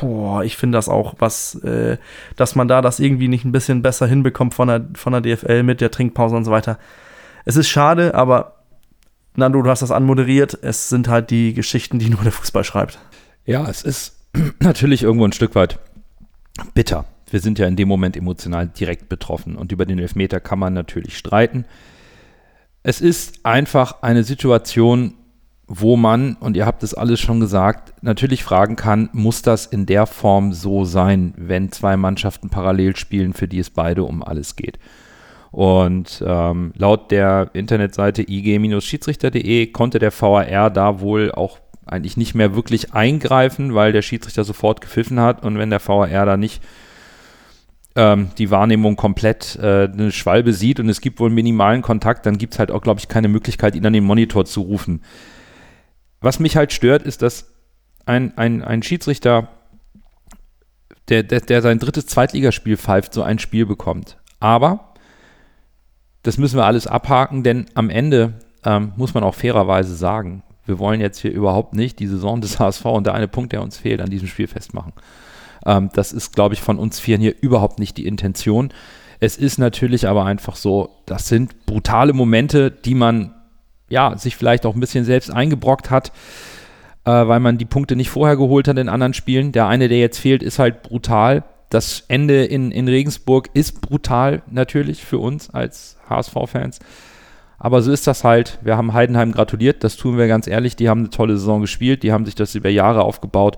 [0.00, 1.98] boah, ich finde das auch, was, äh,
[2.36, 5.62] dass man da das irgendwie nicht ein bisschen besser hinbekommt von der, von der DFL
[5.62, 6.78] mit der Trinkpause und so weiter.
[7.44, 8.58] Es ist schade, aber
[9.36, 10.58] Nando, du hast das anmoderiert.
[10.62, 12.98] Es sind halt die Geschichten, die nur der Fußball schreibt.
[13.44, 14.16] Ja, es ist
[14.60, 15.78] natürlich irgendwo ein Stück weit
[16.74, 17.04] bitter.
[17.30, 20.72] Wir sind ja in dem Moment emotional direkt betroffen und über den Elfmeter kann man
[20.72, 21.66] natürlich streiten.
[22.82, 25.14] Es ist einfach eine Situation,
[25.68, 29.84] wo man, und ihr habt es alles schon gesagt, natürlich fragen kann, muss das in
[29.84, 34.56] der Form so sein, wenn zwei Mannschaften parallel spielen, für die es beide um alles
[34.56, 34.78] geht.
[35.50, 42.54] Und ähm, laut der Internetseite ig-schiedsrichter.de konnte der VAR da wohl auch eigentlich nicht mehr
[42.54, 46.62] wirklich eingreifen, weil der Schiedsrichter sofort gepfiffen hat und wenn der VAR da nicht
[47.94, 52.38] ähm, die Wahrnehmung komplett äh, eine Schwalbe sieht und es gibt wohl minimalen Kontakt, dann
[52.38, 55.02] gibt es halt auch, glaube ich, keine Möglichkeit, ihn an den Monitor zu rufen.
[56.20, 57.52] Was mich halt stört, ist, dass
[58.06, 59.48] ein, ein, ein Schiedsrichter,
[61.08, 64.18] der, der, der sein drittes Zweitligaspiel pfeift, so ein Spiel bekommt.
[64.40, 64.94] Aber
[66.22, 70.78] das müssen wir alles abhaken, denn am Ende ähm, muss man auch fairerweise sagen, wir
[70.78, 73.78] wollen jetzt hier überhaupt nicht die Saison des HSV und der eine Punkt, der uns
[73.78, 74.92] fehlt, an diesem Spiel festmachen.
[75.64, 78.70] Ähm, das ist, glaube ich, von uns Vieren hier überhaupt nicht die Intention.
[79.20, 83.34] Es ist natürlich aber einfach so, das sind brutale Momente, die man
[83.88, 86.12] ja sich vielleicht auch ein bisschen selbst eingebrockt hat,
[87.04, 89.52] äh, weil man die Punkte nicht vorher geholt hat in anderen Spielen.
[89.52, 91.44] Der eine, der jetzt fehlt, ist halt brutal.
[91.70, 96.78] Das Ende in, in Regensburg ist brutal natürlich für uns als HSV-Fans.
[97.58, 98.58] Aber so ist das halt.
[98.62, 100.76] Wir haben Heidenheim gratuliert, das tun wir ganz ehrlich.
[100.76, 103.56] Die haben eine tolle Saison gespielt, die haben sich das über Jahre aufgebaut.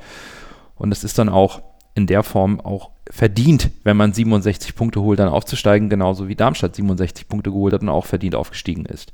[0.74, 1.62] Und es ist dann auch
[1.94, 6.76] in der Form auch verdient, wenn man 67 Punkte holt, dann aufzusteigen, genauso wie Darmstadt
[6.76, 9.12] 67 Punkte geholt hat und auch verdient aufgestiegen ist.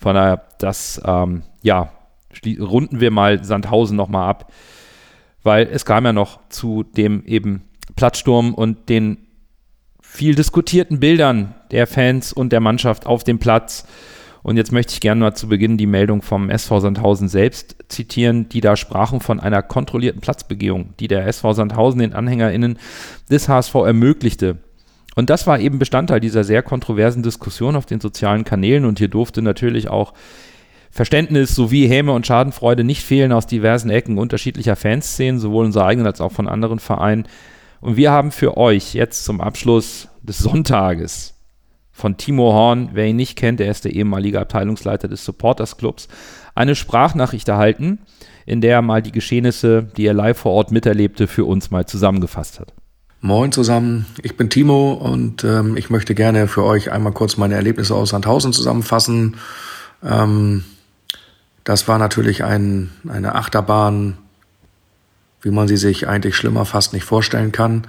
[0.00, 1.92] Von daher, das, ähm, ja,
[2.58, 4.50] runden wir mal Sandhausen nochmal ab,
[5.42, 7.62] weil es kam ja noch zu dem eben
[7.96, 9.18] Platzsturm und den
[10.00, 13.86] viel diskutierten Bildern der Fans und der Mannschaft auf dem Platz.
[14.42, 18.48] Und jetzt möchte ich gerne mal zu Beginn die Meldung vom SV Sandhausen selbst zitieren,
[18.48, 22.78] die da sprachen von einer kontrollierten Platzbegehung, die der SV Sandhausen den AnhängerInnen
[23.30, 24.56] des HSV ermöglichte.
[25.16, 29.08] Und das war eben Bestandteil dieser sehr kontroversen Diskussion auf den sozialen Kanälen und hier
[29.08, 30.14] durfte natürlich auch
[30.90, 36.06] Verständnis sowie Häme und Schadenfreude nicht fehlen aus diversen Ecken unterschiedlicher Fanszenen, sowohl unserer eigenen
[36.06, 37.26] als auch von anderen Vereinen.
[37.80, 41.34] Und wir haben für euch jetzt zum Abschluss des Sonntages
[41.92, 46.08] von Timo Horn, wer ihn nicht kennt, er ist der ehemalige Abteilungsleiter des Supporters Clubs,
[46.54, 48.00] eine Sprachnachricht erhalten,
[48.46, 51.86] in der er mal die Geschehnisse, die er live vor Ort miterlebte, für uns mal
[51.86, 52.72] zusammengefasst hat.
[53.22, 57.54] Moin zusammen, ich bin Timo und ähm, ich möchte gerne für euch einmal kurz meine
[57.54, 59.36] Erlebnisse aus Sandhausen zusammenfassen.
[60.02, 60.64] Ähm,
[61.64, 64.16] das war natürlich ein, eine Achterbahn
[65.42, 67.86] wie man sie sich eigentlich schlimmer fast nicht vorstellen kann.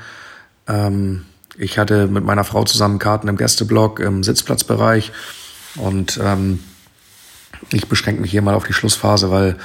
[0.67, 1.25] Ähm,
[1.57, 5.11] ich hatte mit meiner Frau zusammen Karten im Gästeblock im Sitzplatzbereich
[5.75, 6.59] und ähm,
[7.71, 9.57] ich beschränke mich hier mal auf die Schlussphase, weil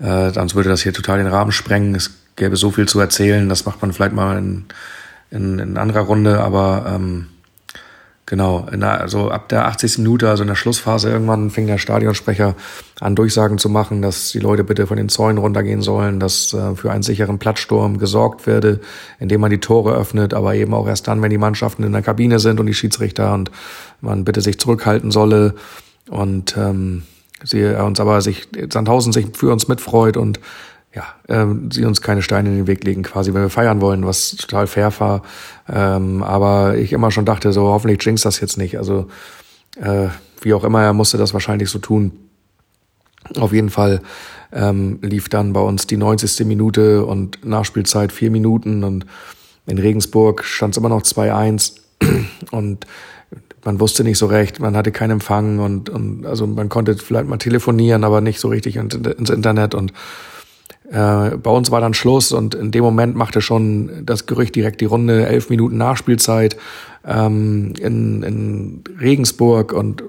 [0.00, 1.94] äh, sonst würde das hier total den Rahmen sprengen.
[1.94, 4.64] Es gäbe so viel zu erzählen, das macht man vielleicht mal in,
[5.30, 7.26] in, in anderer Runde, aber ähm,
[8.28, 9.98] Genau, der, also ab der 80.
[9.98, 12.56] Minute, also in der Schlussphase irgendwann fing der Stadionsprecher
[13.00, 16.74] an, Durchsagen zu machen, dass die Leute bitte von den Zäunen runtergehen sollen, dass äh,
[16.74, 18.80] für einen sicheren Plattsturm gesorgt werde,
[19.18, 22.02] indem man die Tore öffnet, aber eben auch erst dann, wenn die Mannschaften in der
[22.02, 23.50] Kabine sind und die Schiedsrichter und
[24.02, 25.54] man bitte sich zurückhalten solle
[26.10, 27.04] und ähm,
[27.42, 30.38] sie uns aber sich Sandhausen sich für uns mitfreut und
[30.94, 34.06] ja, ähm, sie uns keine Steine in den Weg legen, quasi, wenn wir feiern wollen,
[34.06, 35.22] was total fair war.
[35.68, 38.78] Ähm, aber ich immer schon dachte, so hoffentlich jinx das jetzt nicht.
[38.78, 39.08] Also
[39.80, 40.08] äh,
[40.40, 42.12] wie auch immer, er musste das wahrscheinlich so tun.
[43.38, 44.00] Auf jeden Fall
[44.52, 46.46] ähm, lief dann bei uns die 90.
[46.46, 49.04] Minute und Nachspielzeit vier Minuten und
[49.66, 51.74] in Regensburg stand es immer noch 2-1
[52.50, 52.86] und
[53.64, 57.28] man wusste nicht so recht, man hatte keinen Empfang und, und also man konnte vielleicht
[57.28, 58.94] mal telefonieren, aber nicht so richtig ins
[59.28, 59.92] Internet und
[60.90, 64.80] äh, bei uns war dann Schluss und in dem Moment machte schon das Gerücht direkt
[64.80, 66.56] die Runde, elf Minuten Nachspielzeit
[67.06, 70.02] ähm, in, in Regensburg und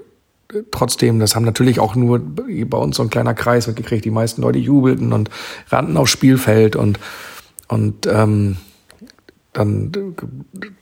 [0.70, 4.04] trotzdem, das haben natürlich auch nur bei uns so ein kleiner Kreis mitgekriegt.
[4.04, 5.30] Die meisten Leute jubelten und
[5.68, 6.98] rannten aufs Spielfeld und,
[7.68, 8.56] und ähm,
[9.52, 9.92] dann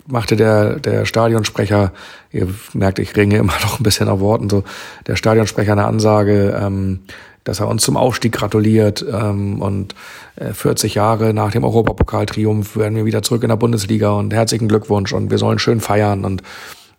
[0.06, 1.92] machte der, der Stadionsprecher,
[2.32, 4.64] ihr merkt, ich ringe immer noch ein bisschen auf Worten, so
[5.06, 7.00] der Stadionsprecher eine Ansage, ähm,
[7.48, 9.94] dass er uns zum Aufstieg gratuliert ähm, und
[10.37, 14.68] äh, 40 Jahre nach dem Europapokaltriumph werden wir wieder zurück in der Bundesliga und herzlichen
[14.68, 16.42] Glückwunsch und wir sollen schön feiern und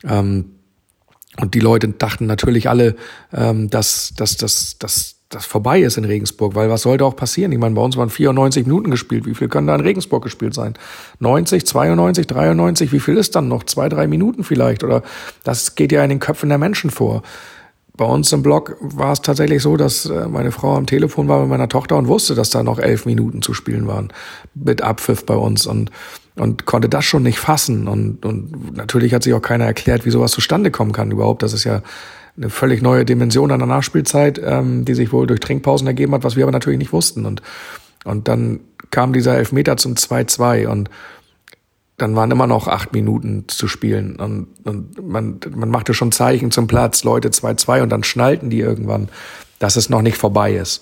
[0.03, 0.45] ähm,
[1.39, 2.95] und die Leute dachten natürlich alle,
[3.31, 7.51] ähm, dass, dass, dass, dass das vorbei ist in Regensburg, weil was sollte auch passieren?
[7.51, 9.27] Ich meine, bei uns waren 94 Minuten gespielt.
[9.27, 10.73] Wie viel können da in Regensburg gespielt sein?
[11.19, 12.91] 90, 92, 93?
[12.91, 13.63] Wie viel ist dann noch?
[13.63, 14.83] Zwei, drei Minuten vielleicht?
[14.83, 15.03] Oder
[15.43, 17.21] das geht ja in den Köpfen der Menschen vor.
[17.99, 21.41] Bei uns im Blog war es tatsächlich so, dass äh, meine Frau am Telefon war
[21.41, 24.13] mit meiner Tochter und wusste, dass da noch elf Minuten zu spielen waren
[24.55, 25.91] mit Abpfiff bei uns und
[26.37, 30.11] und konnte das schon nicht fassen und und natürlich hat sich auch keiner erklärt, wie
[30.11, 31.43] sowas zustande kommen kann überhaupt.
[31.43, 31.81] Das ist ja
[32.37, 36.23] eine völlig neue Dimension an der Nachspielzeit, ähm, die sich wohl durch Trinkpausen ergeben hat,
[36.23, 37.41] was wir aber natürlich nicht wussten und
[38.05, 40.89] und dann kam dieser Elfmeter zum 2-2 und
[42.01, 46.49] dann waren immer noch acht Minuten zu spielen und, und man, man machte schon Zeichen
[46.51, 49.09] zum Platz, Leute 2-2 und dann schnallten die irgendwann,
[49.59, 50.81] dass es noch nicht vorbei ist.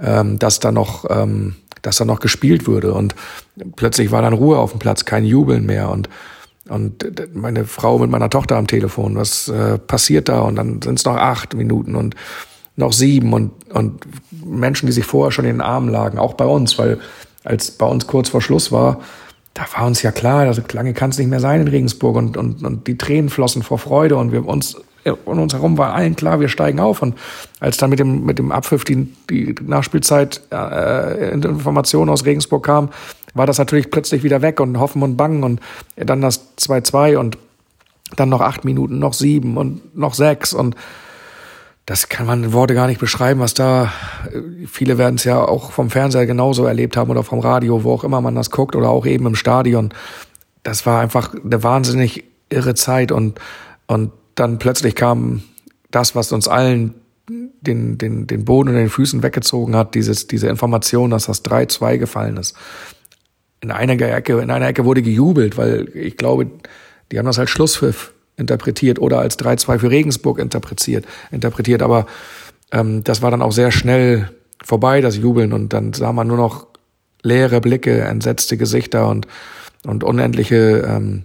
[0.00, 2.92] ähm, dass da noch, ähm, dass da noch gespielt würde.
[2.92, 3.14] Und
[3.76, 5.90] plötzlich war dann Ruhe auf dem Platz, kein Jubeln mehr.
[5.90, 6.08] Und
[6.68, 10.40] und meine Frau mit meiner Tochter am Telefon, was äh, passiert da?
[10.40, 12.14] Und dann sind es noch acht Minuten und
[12.76, 14.06] noch sieben und, und
[14.44, 16.98] Menschen, die sich vorher schon in den Armen lagen, auch bei uns, weil
[17.42, 19.00] als bei uns kurz vor Schluss war,
[19.58, 22.36] da war uns ja klar, also lange kann es nicht mehr sein in Regensburg und,
[22.36, 24.76] und, und die Tränen flossen vor Freude und wir uns
[25.24, 27.00] um uns herum war allen klar, wir steigen auf.
[27.00, 27.14] Und
[27.60, 32.90] als dann mit dem, mit dem Abpfiff die, die Nachspielzeit äh, Information aus Regensburg kam,
[33.32, 35.60] war das natürlich plötzlich wieder weg und Hoffen und Bangen und
[35.96, 37.38] dann das 2-2 und
[38.16, 40.76] dann noch acht Minuten, noch sieben und noch sechs und
[41.88, 43.90] das kann man in Worte gar nicht beschreiben, was da,
[44.66, 48.04] viele werden es ja auch vom Fernseher genauso erlebt haben oder vom Radio, wo auch
[48.04, 49.94] immer man das guckt oder auch eben im Stadion.
[50.62, 53.40] Das war einfach eine wahnsinnig irre Zeit und,
[53.86, 55.44] und dann plötzlich kam
[55.90, 56.94] das, was uns allen
[57.26, 61.96] den, den, den Boden unter den Füßen weggezogen hat, dieses, diese Information, dass das 3-2
[61.96, 62.54] gefallen ist.
[63.62, 66.48] In einer Ecke, in einer Ecke wurde gejubelt, weil ich glaube,
[67.10, 71.82] die haben das als Schlusspfiff interpretiert oder als 3-2 für Regensburg interpretiert, interpretiert.
[71.82, 72.06] Aber
[72.72, 74.30] ähm, das war dann auch sehr schnell
[74.64, 75.52] vorbei, das Jubeln.
[75.52, 76.66] Und dann sah man nur noch
[77.22, 79.26] leere Blicke, entsetzte Gesichter und,
[79.84, 81.24] und unendliche, ähm,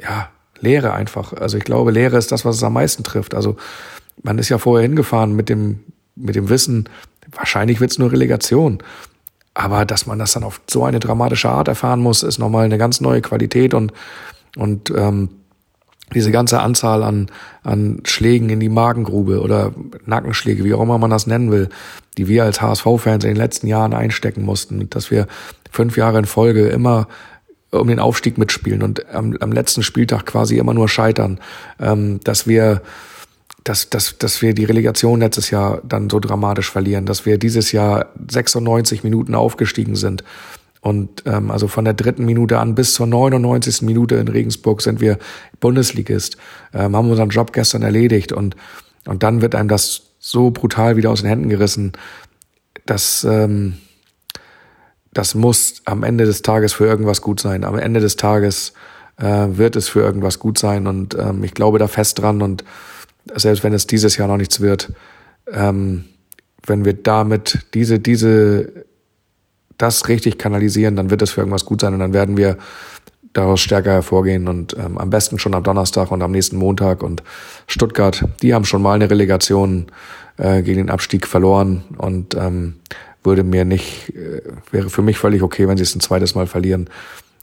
[0.00, 0.30] ja,
[0.62, 1.32] Leere einfach.
[1.32, 3.34] Also ich glaube, Leere ist das, was es am meisten trifft.
[3.34, 3.56] Also
[4.22, 5.80] man ist ja vorher hingefahren mit dem,
[6.16, 6.88] mit dem Wissen,
[7.32, 8.82] wahrscheinlich wird es nur Relegation.
[9.54, 12.78] Aber dass man das dann auf so eine dramatische Art erfahren muss, ist nochmal eine
[12.78, 13.92] ganz neue Qualität und,
[14.56, 15.30] und ähm,
[16.14, 17.28] diese ganze Anzahl an,
[17.62, 19.72] an Schlägen in die Magengrube oder
[20.06, 21.68] Nackenschläge, wie auch immer man das nennen will,
[22.18, 25.26] die wir als HSV-Fans in den letzten Jahren einstecken mussten, dass wir
[25.70, 27.06] fünf Jahre in Folge immer
[27.70, 31.38] um den Aufstieg mitspielen und am, am letzten Spieltag quasi immer nur scheitern,
[31.78, 32.82] ähm, dass wir
[33.64, 37.72] dass, dass, dass wir die Relegation letztes Jahr dann so dramatisch verlieren, dass wir dieses
[37.72, 40.24] Jahr 96 Minuten aufgestiegen sind,
[40.80, 43.82] und ähm, also von der dritten Minute an bis zur 99.
[43.82, 45.18] Minute in Regensburg sind wir
[45.60, 46.36] Bundesligist,
[46.72, 48.56] ähm, haben unseren Job gestern erledigt und,
[49.06, 51.92] und dann wird einem das so brutal wieder aus den Händen gerissen,
[52.86, 53.76] dass ähm,
[55.12, 57.64] das muss am Ende des Tages für irgendwas gut sein.
[57.64, 58.72] Am Ende des Tages
[59.16, 62.64] äh, wird es für irgendwas gut sein und ähm, ich glaube da fest dran und
[63.34, 64.92] selbst wenn es dieses Jahr noch nichts wird,
[65.52, 66.04] ähm,
[66.66, 68.86] wenn wir damit diese, diese
[69.82, 72.58] das richtig kanalisieren, dann wird es für irgendwas gut sein und dann werden wir
[73.32, 77.22] daraus stärker hervorgehen und ähm, am besten schon am Donnerstag und am nächsten Montag und
[77.66, 79.86] Stuttgart, die haben schon mal eine Relegation
[80.36, 82.74] äh, gegen den Abstieg verloren und ähm,
[83.22, 86.46] würde mir nicht, äh, wäre für mich völlig okay, wenn sie es ein zweites Mal
[86.46, 86.88] verlieren.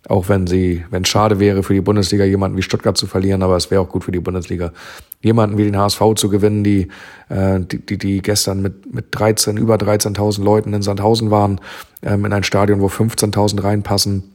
[0.08, 3.44] Auch wenn sie, wenn es schade wäre für die Bundesliga, jemanden wie Stuttgart zu verlieren,
[3.44, 4.72] aber es wäre auch gut für die Bundesliga,
[5.22, 6.88] jemanden wie den HSV zu gewinnen, die,
[7.30, 11.60] äh, die, die, die gestern mit, mit 13, über 13.000 Leuten in Sandhausen waren,
[12.04, 14.32] ähm, in ein Stadion, wo 15.000 reinpassen,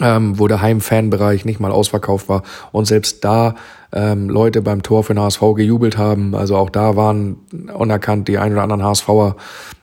[0.00, 3.56] ähm, wo der Heimfanbereich nicht mal ausverkauft war und selbst da
[3.92, 6.36] ähm, Leute beim Tor für den HSV gejubelt haben.
[6.36, 7.36] Also auch da waren
[7.74, 9.36] unerkannt die ein oder anderen HSVer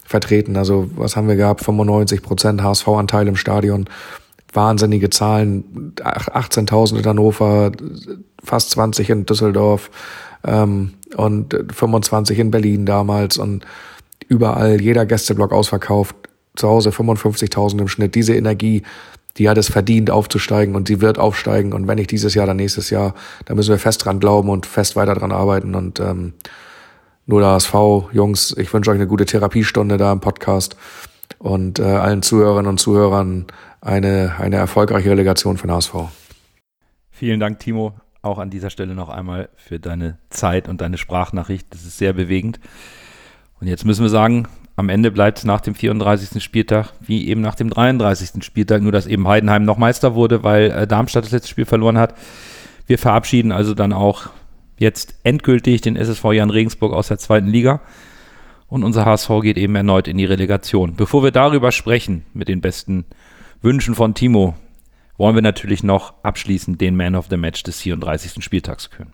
[0.05, 0.55] vertreten.
[0.55, 1.63] Also was haben wir gehabt?
[1.63, 3.89] 95 Prozent HSV-Anteil im Stadion
[4.53, 7.71] wahnsinnige Zahlen, 18.000 in Hannover,
[8.43, 9.89] fast 20 in Düsseldorf
[10.45, 13.65] ähm, und 25 in Berlin damals und
[14.27, 16.15] überall jeder Gästeblock ausverkauft,
[16.55, 18.15] zu Hause 55.000 im Schnitt.
[18.15, 18.83] Diese Energie,
[19.37, 21.73] die hat es verdient aufzusteigen und sie wird aufsteigen.
[21.73, 24.65] Und wenn nicht dieses Jahr, dann nächstes Jahr, da müssen wir fest dran glauben und
[24.65, 25.73] fest weiter dran arbeiten.
[25.73, 26.33] Und ähm,
[27.25, 27.73] nur der HSV,
[28.11, 30.75] Jungs, ich wünsche euch eine gute Therapiestunde da im Podcast.
[31.39, 33.47] Und äh, allen Zuhörerinnen und Zuhörern
[33.83, 35.95] eine, eine erfolgreiche Relegation den HSV.
[37.11, 41.67] Vielen Dank, Timo, auch an dieser Stelle noch einmal für deine Zeit und deine Sprachnachricht.
[41.71, 42.59] Das ist sehr bewegend.
[43.59, 46.41] Und jetzt müssen wir sagen, am Ende bleibt es nach dem 34.
[46.43, 48.43] Spieltag wie eben nach dem 33.
[48.43, 51.97] Spieltag, nur dass eben Heidenheim noch Meister wurde, weil äh, Darmstadt das letzte Spiel verloren
[51.97, 52.15] hat.
[52.87, 54.29] Wir verabschieden also dann auch
[54.77, 57.81] jetzt endgültig den SSV Jan Regensburg aus der zweiten Liga.
[58.67, 60.95] Und unser HSV geht eben erneut in die Relegation.
[60.95, 63.05] Bevor wir darüber sprechen, mit den besten
[63.63, 64.55] Wünschen von Timo,
[65.17, 68.43] wollen wir natürlich noch abschließend den Man of the Match des 34.
[68.43, 69.13] Spieltags küren.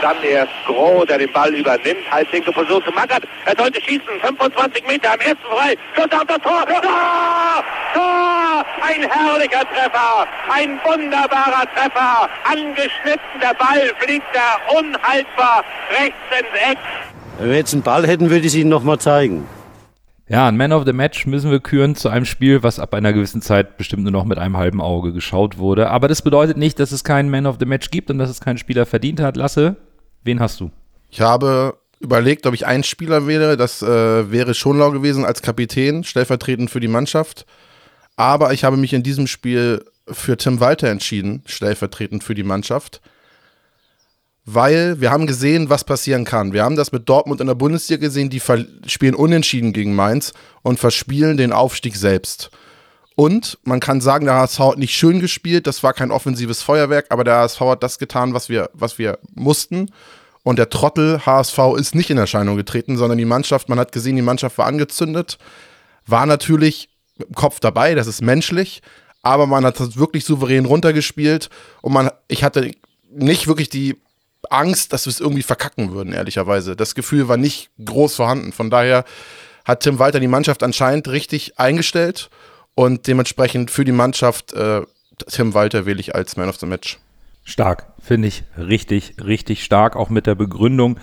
[0.00, 3.24] Dann erst Groh, der den Ball übernimmt, halblinke Position zu Mackert.
[3.46, 5.76] Er sollte schießen, 25 Meter am ersten frei.
[5.96, 6.64] Schuss auf das Tor.
[6.64, 7.64] Tor!
[7.92, 8.64] Tor!
[8.82, 12.28] Ein herrlicher Treffer, ein wunderbarer Treffer.
[12.44, 16.78] Angeschnitten, der Ball fliegt da unhaltbar rechts ins Eck.
[17.40, 19.48] Wenn wir jetzt einen Ball hätten, würde ich es Ihnen nochmal zeigen.
[20.26, 23.12] Ja, ein Man of the Match müssen wir küren zu einem Spiel, was ab einer
[23.12, 25.90] gewissen Zeit bestimmt nur noch mit einem halben Auge geschaut wurde.
[25.90, 28.40] Aber das bedeutet nicht, dass es keinen Man of the Match gibt und dass es
[28.40, 29.36] keinen Spieler verdient hat.
[29.36, 29.76] Lasse,
[30.22, 30.70] wen hast du?
[31.10, 33.58] Ich habe überlegt, ob ich ein Spieler wäre.
[33.58, 37.44] Das äh, wäre Schonlau gewesen als Kapitän, stellvertretend für die Mannschaft.
[38.16, 43.02] Aber ich habe mich in diesem Spiel für Tim Walter entschieden, stellvertretend für die Mannschaft.
[44.46, 46.52] Weil wir haben gesehen, was passieren kann.
[46.52, 48.42] Wir haben das mit Dortmund in der Bundesliga gesehen, die
[48.86, 52.50] spielen unentschieden gegen Mainz und verspielen den Aufstieg selbst.
[53.16, 57.06] Und man kann sagen, der HSV hat nicht schön gespielt, das war kein offensives Feuerwerk,
[57.10, 59.90] aber der HSV hat das getan, was wir, was wir mussten.
[60.42, 64.16] Und der Trottel HSV ist nicht in Erscheinung getreten, sondern die Mannschaft, man hat gesehen,
[64.16, 65.38] die Mannschaft war angezündet,
[66.06, 68.82] war natürlich im Kopf dabei, das ist menschlich,
[69.22, 71.48] aber man hat das wirklich souverän runtergespielt
[71.80, 72.72] und man, ich hatte
[73.10, 73.96] nicht wirklich die
[74.54, 76.76] Angst, dass wir es irgendwie verkacken würden, ehrlicherweise.
[76.76, 78.52] Das Gefühl war nicht groß vorhanden.
[78.52, 79.04] Von daher
[79.64, 82.30] hat Tim Walter die Mannschaft anscheinend richtig eingestellt
[82.74, 84.82] und dementsprechend für die Mannschaft äh,
[85.28, 86.98] Tim Walter wähle ich als Man of the Match.
[87.44, 90.98] Stark, finde ich richtig, richtig stark, auch mit der Begründung.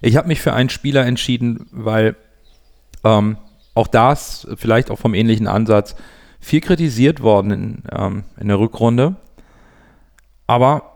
[0.00, 2.16] Ich habe mich für einen Spieler entschieden, weil
[3.04, 3.38] ähm,
[3.74, 5.94] auch das, vielleicht auch vom ähnlichen Ansatz,
[6.40, 9.16] viel kritisiert worden in, ähm, in der Rückrunde,
[10.46, 10.93] aber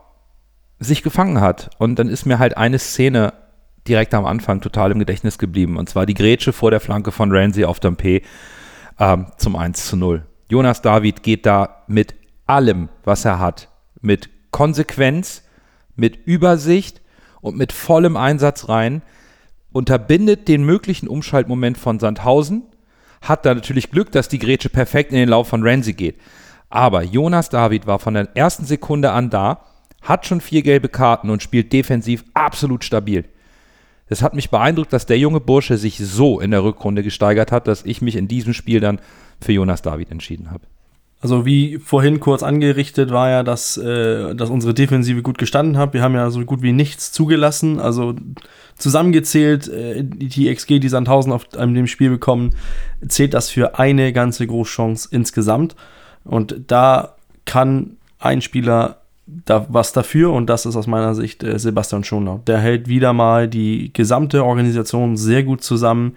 [0.78, 1.70] sich gefangen hat.
[1.78, 3.32] Und dann ist mir halt eine Szene
[3.86, 5.76] direkt am Anfang total im Gedächtnis geblieben.
[5.76, 8.22] Und zwar die Grätsche vor der Flanke von Ramsey auf Dampe
[8.98, 10.24] ähm, zum 1 zu 0.
[10.50, 12.14] Jonas David geht da mit
[12.46, 13.68] allem, was er hat,
[14.00, 15.42] mit Konsequenz,
[15.96, 17.00] mit Übersicht
[17.40, 19.02] und mit vollem Einsatz rein,
[19.72, 22.62] unterbindet den möglichen Umschaltmoment von Sandhausen,
[23.20, 26.18] hat da natürlich Glück, dass die Grätsche perfekt in den Lauf von Ramsey geht.
[26.70, 29.64] Aber Jonas David war von der ersten Sekunde an da,
[30.02, 33.24] hat schon vier gelbe Karten und spielt defensiv absolut stabil.
[34.08, 37.68] Es hat mich beeindruckt, dass der junge Bursche sich so in der Rückrunde gesteigert hat,
[37.68, 39.00] dass ich mich in diesem Spiel dann
[39.40, 40.64] für Jonas David entschieden habe.
[41.20, 45.92] Also wie vorhin kurz angerichtet war ja, dass, äh, dass unsere Defensive gut gestanden hat.
[45.92, 47.80] Wir haben ja so gut wie nichts zugelassen.
[47.80, 48.14] Also
[48.76, 52.54] zusammengezählt, äh, die XG, die Sandhausen auf dem Spiel bekommen,
[53.06, 55.74] zählt das für eine ganze Großchance insgesamt.
[56.22, 61.58] Und da kann ein Spieler da was dafür und das ist aus meiner Sicht äh,
[61.58, 62.40] Sebastian Schonau.
[62.46, 66.16] Der hält wieder mal die gesamte Organisation sehr gut zusammen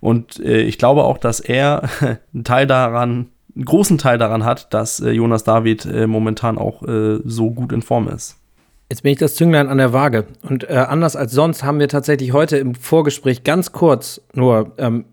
[0.00, 1.82] und äh, ich glaube auch, dass er
[2.34, 6.82] einen Teil daran, einen großen Teil daran hat, dass äh, Jonas David äh, momentan auch
[6.82, 8.38] äh, so gut in Form ist.
[8.88, 10.26] Jetzt bin ich das Zünglein an der Waage.
[10.42, 15.06] Und äh, anders als sonst haben wir tatsächlich heute im Vorgespräch ganz kurz, nur ähm,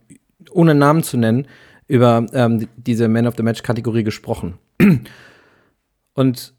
[0.51, 1.47] ohne Namen zu nennen,
[1.87, 4.59] über ähm, diese Man of the Match-Kategorie gesprochen.
[6.13, 6.53] Und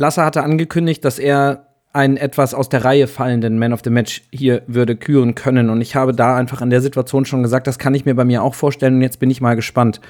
[0.00, 4.22] Lasse hatte angekündigt, dass er einen etwas aus der Reihe fallenden Man of the Match
[4.32, 5.68] hier würde küren können.
[5.68, 8.24] Und ich habe da einfach in der Situation schon gesagt, das kann ich mir bei
[8.24, 8.94] mir auch vorstellen.
[8.94, 10.00] Und jetzt bin ich mal gespannt.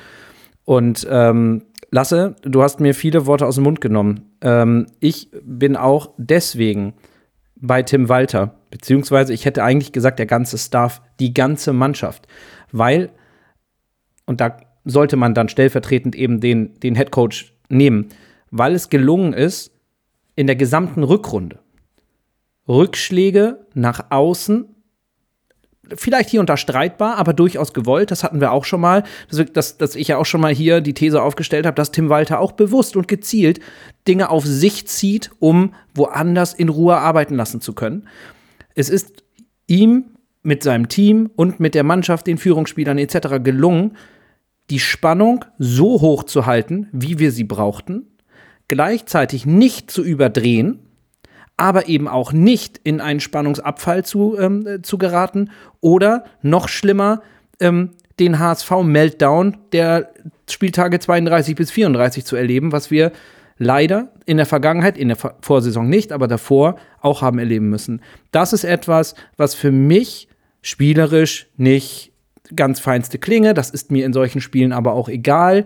[0.64, 4.30] Und ähm, Lasse, du hast mir viele Worte aus dem Mund genommen.
[4.42, 6.94] Ähm, ich bin auch deswegen
[7.56, 12.28] bei Tim Walter, beziehungsweise ich hätte eigentlich gesagt, der ganze Staff, die ganze Mannschaft.
[12.70, 13.10] Weil,
[14.24, 18.10] und da sollte man dann stellvertretend eben den, den Head Coach nehmen,
[18.52, 19.72] weil es gelungen ist,
[20.40, 21.58] in der gesamten Rückrunde.
[22.66, 24.74] Rückschläge nach außen,
[25.94, 28.10] vielleicht hier unterstreitbar, aber durchaus gewollt.
[28.10, 29.02] Das hatten wir auch schon mal,
[29.52, 32.40] dass, dass, ich ja auch schon mal hier die These aufgestellt habe, dass Tim Walter
[32.40, 33.60] auch bewusst und gezielt
[34.08, 38.08] Dinge auf sich zieht, um woanders in Ruhe arbeiten lassen zu können.
[38.74, 39.22] Es ist
[39.66, 40.06] ihm
[40.42, 43.42] mit seinem Team und mit der Mannschaft, den Führungsspielern etc.
[43.44, 43.98] gelungen,
[44.70, 48.06] die Spannung so hoch zu halten, wie wir sie brauchten,
[48.70, 50.78] gleichzeitig nicht zu überdrehen,
[51.56, 57.20] aber eben auch nicht in einen Spannungsabfall zu, ähm, äh, zu geraten oder noch schlimmer,
[57.58, 60.12] ähm, den HSV-Meltdown der
[60.48, 63.10] Spieltage 32 bis 34 zu erleben, was wir
[63.58, 68.00] leider in der Vergangenheit, in der Vorsaison nicht, aber davor auch haben erleben müssen.
[68.30, 70.28] Das ist etwas, was für mich
[70.62, 72.12] spielerisch nicht
[72.54, 75.64] ganz feinste Klinge, das ist mir in solchen Spielen aber auch egal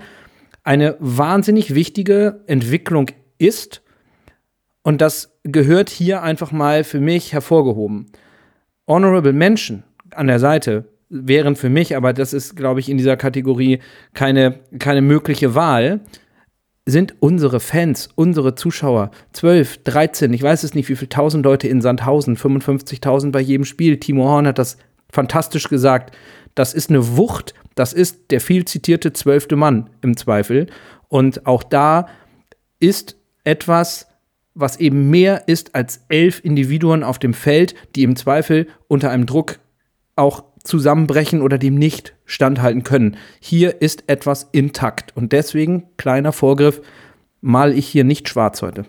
[0.64, 3.82] eine wahnsinnig wichtige Entwicklung ist.
[4.82, 8.06] Und das gehört hier einfach mal für mich hervorgehoben.
[8.86, 13.16] Honorable Mention an der Seite wären für mich, aber das ist, glaube ich, in dieser
[13.16, 13.80] Kategorie
[14.14, 16.00] keine, keine mögliche Wahl,
[16.86, 19.10] sind unsere Fans, unsere Zuschauer.
[19.32, 23.64] 12, 13, ich weiß es nicht, wie viele tausend Leute in Sandhausen, 55.000 bei jedem
[23.64, 23.98] Spiel.
[23.98, 24.76] Timo Horn hat das
[25.10, 26.14] fantastisch gesagt.
[26.54, 30.66] Das ist eine Wucht, das ist der viel zitierte zwölfte Mann im Zweifel.
[31.08, 32.06] Und auch da
[32.78, 34.08] ist etwas,
[34.54, 39.26] was eben mehr ist als elf Individuen auf dem Feld, die im Zweifel unter einem
[39.26, 39.58] Druck
[40.16, 43.16] auch zusammenbrechen oder dem nicht standhalten können.
[43.40, 45.16] Hier ist etwas intakt.
[45.16, 46.80] Und deswegen, kleiner Vorgriff,
[47.40, 48.86] mal ich hier nicht schwarz heute.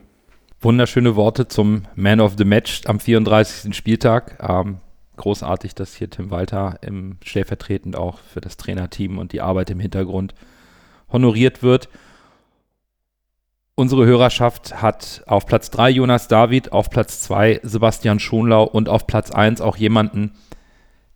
[0.61, 3.76] Wunderschöne Worte zum Man of the Match am 34.
[3.76, 4.38] Spieltag.
[4.41, 4.78] Ähm,
[5.18, 9.80] großartig, dass hier Tim Walter im, stellvertretend auch für das Trainerteam und die Arbeit im
[9.80, 10.34] Hintergrund
[11.11, 11.89] honoriert wird.
[13.76, 19.05] Unsere Hörerschaft hat auf Platz 3 Jonas David, auf Platz 2 Sebastian Schonlau und auf
[19.05, 20.32] Platz 1 auch jemanden,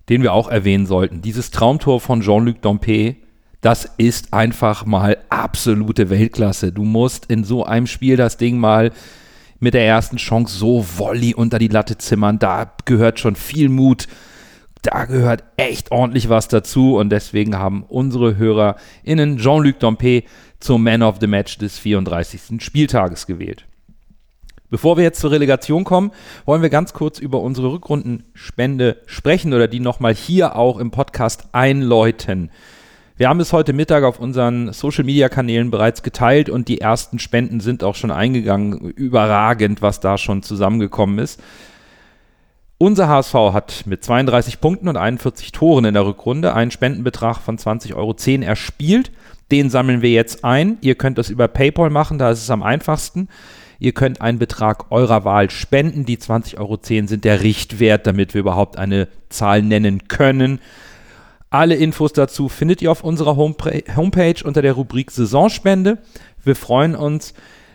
[0.10, 1.22] den wir auch erwähnen sollten.
[1.22, 3.16] Dieses Traumtor von Jean-Luc Dompe,
[3.62, 6.74] das ist einfach mal absolute Weltklasse.
[6.74, 8.91] Du musst in so einem Spiel das Ding mal
[9.60, 12.39] mit der ersten Chance so Volley unter die Latte zimmern.
[12.39, 14.07] Da gehört schon viel Mut.
[14.82, 20.24] Da gehört echt ordentlich was dazu und deswegen haben unsere HörerInnen Jean-Luc Dompe
[20.60, 22.64] zum Man of the Match des 34.
[22.64, 23.66] Spieltages gewählt.
[24.70, 26.12] Bevor wir jetzt zur Relegation kommen,
[26.45, 31.49] wollen wir ganz kurz über unsere Rückrundenspende sprechen oder die nochmal hier auch im Podcast
[31.53, 32.51] einläuten.
[33.20, 37.84] Wir haben es heute Mittag auf unseren Social-Media-Kanälen bereits geteilt und die ersten Spenden sind
[37.84, 38.91] auch schon eingegangen.
[38.91, 41.43] Überragend, was da schon zusammengekommen ist.
[42.78, 47.57] Unser HSV hat mit 32 Punkten und 41 Toren in der Rückrunde einen Spendenbetrag von
[47.57, 48.15] 20,10 Euro
[48.45, 49.11] erspielt.
[49.51, 50.78] Den sammeln wir jetzt ein.
[50.80, 53.28] Ihr könnt das über PayPal machen, da ist es am einfachsten.
[53.80, 56.05] Ihr könnt einen Betrag eurer Wahl spenden.
[56.05, 60.61] Die 20,10 Euro sind der Richtwert, damit wir überhaupt eine Zahl nennen können.
[61.52, 65.97] Alle Infos dazu findet ihr auf unserer Homepage unter der Rubrik Saisonspende.
[66.43, 67.34] Wir freuen uns,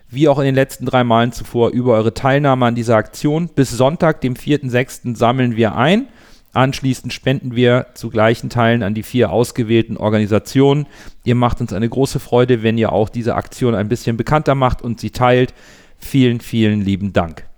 [0.08, 3.48] wie auch in den letzten drei Malen zuvor, über eure Teilnahme an dieser Aktion.
[3.48, 6.06] Bis Sonntag, dem 4.6., sammeln wir ein.
[6.52, 10.86] Anschließend spenden wir zu gleichen Teilen an die vier ausgewählten Organisationen.
[11.24, 14.82] Ihr macht uns eine große Freude, wenn ihr auch diese Aktion ein bisschen bekannter macht
[14.82, 15.52] und sie teilt.
[15.98, 17.48] Vielen, vielen lieben Dank.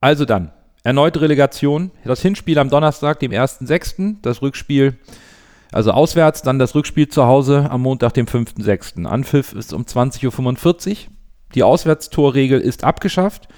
[0.00, 0.52] Also dann,
[0.84, 1.90] erneute Relegation.
[2.02, 4.96] Das Hinspiel am Donnerstag, dem 1.6., das Rückspiel,
[5.72, 9.04] also auswärts, dann das Rückspiel zu Hause am Montag, dem 5.6.
[9.06, 10.96] Anpfiff ist um 20.45 Uhr.
[11.54, 13.48] Die Auswärtstorregel ist abgeschafft.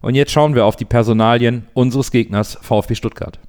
[0.00, 3.40] Und jetzt schauen wir auf die Personalien unseres Gegners VfB Stuttgart.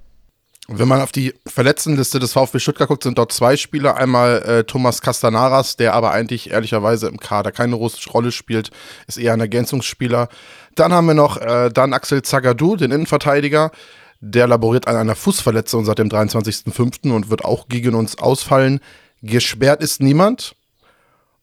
[0.69, 3.95] Wenn man auf die Verletztenliste des VfB Stuttgart guckt, sind dort zwei Spieler.
[3.95, 8.71] Einmal äh, Thomas Castanaras, der aber eigentlich ehrlicherweise im Kader keine große Rolle spielt,
[9.07, 10.27] ist eher ein Ergänzungsspieler.
[10.75, 13.71] Dann haben wir noch äh, dann Axel Zagadou, den Innenverteidiger.
[14.19, 17.11] Der laboriert an einer Fußverletzung seit dem 23.05.
[17.11, 18.79] und wird auch gegen uns ausfallen.
[19.21, 20.55] Gesperrt ist niemand.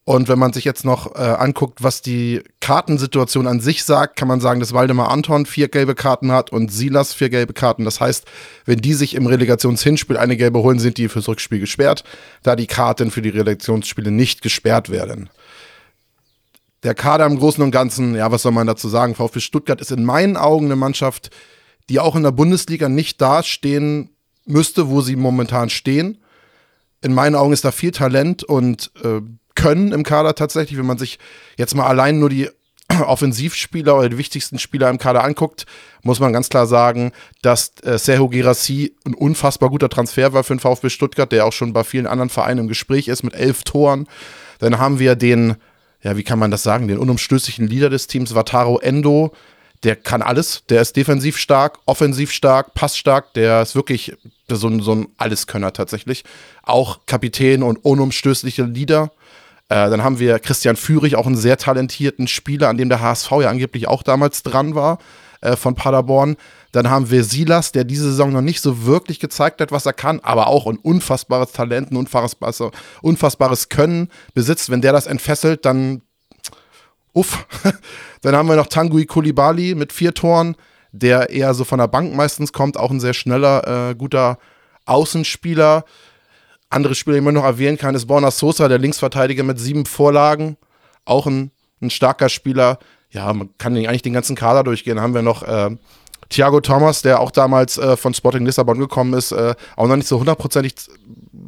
[0.06, 4.28] Und wenn man sich jetzt noch äh, anguckt, was die Kartensituation an sich sagt, kann
[4.28, 7.86] man sagen, dass Waldemar Anton vier gelbe Karten hat und Silas vier gelbe Karten.
[7.86, 8.26] Das heißt,
[8.66, 12.04] wenn die sich im Relegationshinspiel eine gelbe holen, sind die fürs Rückspiel gesperrt,
[12.42, 15.30] da die Karten für die Relegationsspiele nicht gesperrt werden.
[16.82, 19.14] Der Kader im Großen und Ganzen, ja, was soll man dazu sagen?
[19.14, 21.30] VfB Stuttgart ist in meinen Augen eine Mannschaft,
[21.88, 24.10] die auch in der Bundesliga nicht dastehen
[24.44, 26.18] müsste, wo sie momentan stehen.
[27.02, 29.20] In meinen Augen ist da viel Talent und äh,
[29.54, 31.18] können im Kader tatsächlich, wenn man sich
[31.56, 32.48] jetzt mal allein nur die
[33.06, 35.66] Offensivspieler oder die wichtigsten Spieler im Kader anguckt,
[36.02, 37.12] muss man ganz klar sagen,
[37.42, 41.52] dass äh, Sergio Girassi ein unfassbar guter Transfer war für den VfB Stuttgart, der auch
[41.52, 44.06] schon bei vielen anderen Vereinen im Gespräch ist mit elf Toren.
[44.58, 45.56] Dann haben wir den,
[46.02, 49.32] ja, wie kann man das sagen, den unumstößlichen Leader des Teams, Vataro Endo.
[49.84, 50.64] Der kann alles.
[50.68, 53.34] Der ist defensiv stark, offensiv stark, passstark.
[53.34, 54.16] Der ist wirklich
[54.48, 56.24] so ein, so ein Alleskönner tatsächlich.
[56.62, 59.12] Auch Kapitän und unumstößliche Leader.
[59.68, 63.30] Äh, dann haben wir Christian Führig, auch einen sehr talentierten Spieler, an dem der HSV
[63.42, 64.98] ja angeblich auch damals dran war,
[65.40, 66.36] äh, von Paderborn.
[66.72, 69.92] Dann haben wir Silas, der diese Saison noch nicht so wirklich gezeigt hat, was er
[69.92, 72.62] kann, aber auch ein unfassbares Talent, ein unfassbares,
[73.00, 74.70] unfassbares Können besitzt.
[74.70, 76.02] Wenn der das entfesselt, dann
[77.14, 77.46] uff.
[78.20, 80.56] dann haben wir noch Tanguy Kulibali mit vier Toren,
[80.92, 84.38] der eher so von der Bank meistens kommt, auch ein sehr schneller, äh, guter
[84.84, 85.84] Außenspieler.
[86.68, 90.56] Andere Spieler, die man noch erwähnen kann, ist Borna Sosa, der Linksverteidiger mit sieben Vorlagen.
[91.04, 91.50] Auch ein,
[91.80, 92.78] ein starker Spieler.
[93.10, 94.96] Ja, man kann eigentlich den ganzen Kader durchgehen.
[94.96, 95.70] Dann haben wir noch äh,
[96.30, 100.08] Thiago Thomas, der auch damals äh, von Sporting Lissabon gekommen ist, äh, auch noch nicht
[100.08, 100.74] so hundertprozentig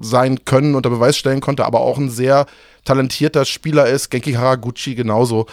[0.01, 2.47] sein können unter Beweis stellen konnte, aber auch ein sehr
[2.87, 4.11] talentierter Spieler ist.
[4.11, 5.47] Genki Haraguchi genauso.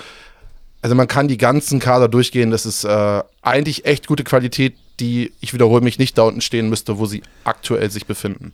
[0.82, 2.52] Also man kann die ganzen Kader durchgehen.
[2.52, 6.70] Das ist äh, eigentlich echt gute Qualität, die, ich wiederhole mich, nicht da unten stehen
[6.70, 8.54] müsste, wo sie aktuell sich befinden.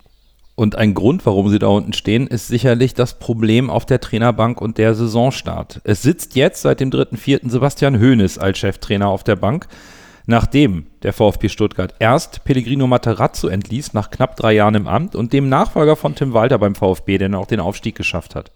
[0.60, 4.60] Und ein Grund, warum sie da unten stehen, ist sicherlich das Problem auf der Trainerbank
[4.60, 5.80] und der Saisonstart.
[5.86, 7.50] Es sitzt jetzt seit dem 3.4.
[7.50, 9.68] Sebastian Hoeneß als Cheftrainer auf der Bank,
[10.26, 15.32] nachdem der VfB Stuttgart erst Pellegrino Materazzo entließ nach knapp drei Jahren im Amt und
[15.32, 18.52] dem Nachfolger von Tim Walter beim VfB, der auch den Aufstieg geschafft hat.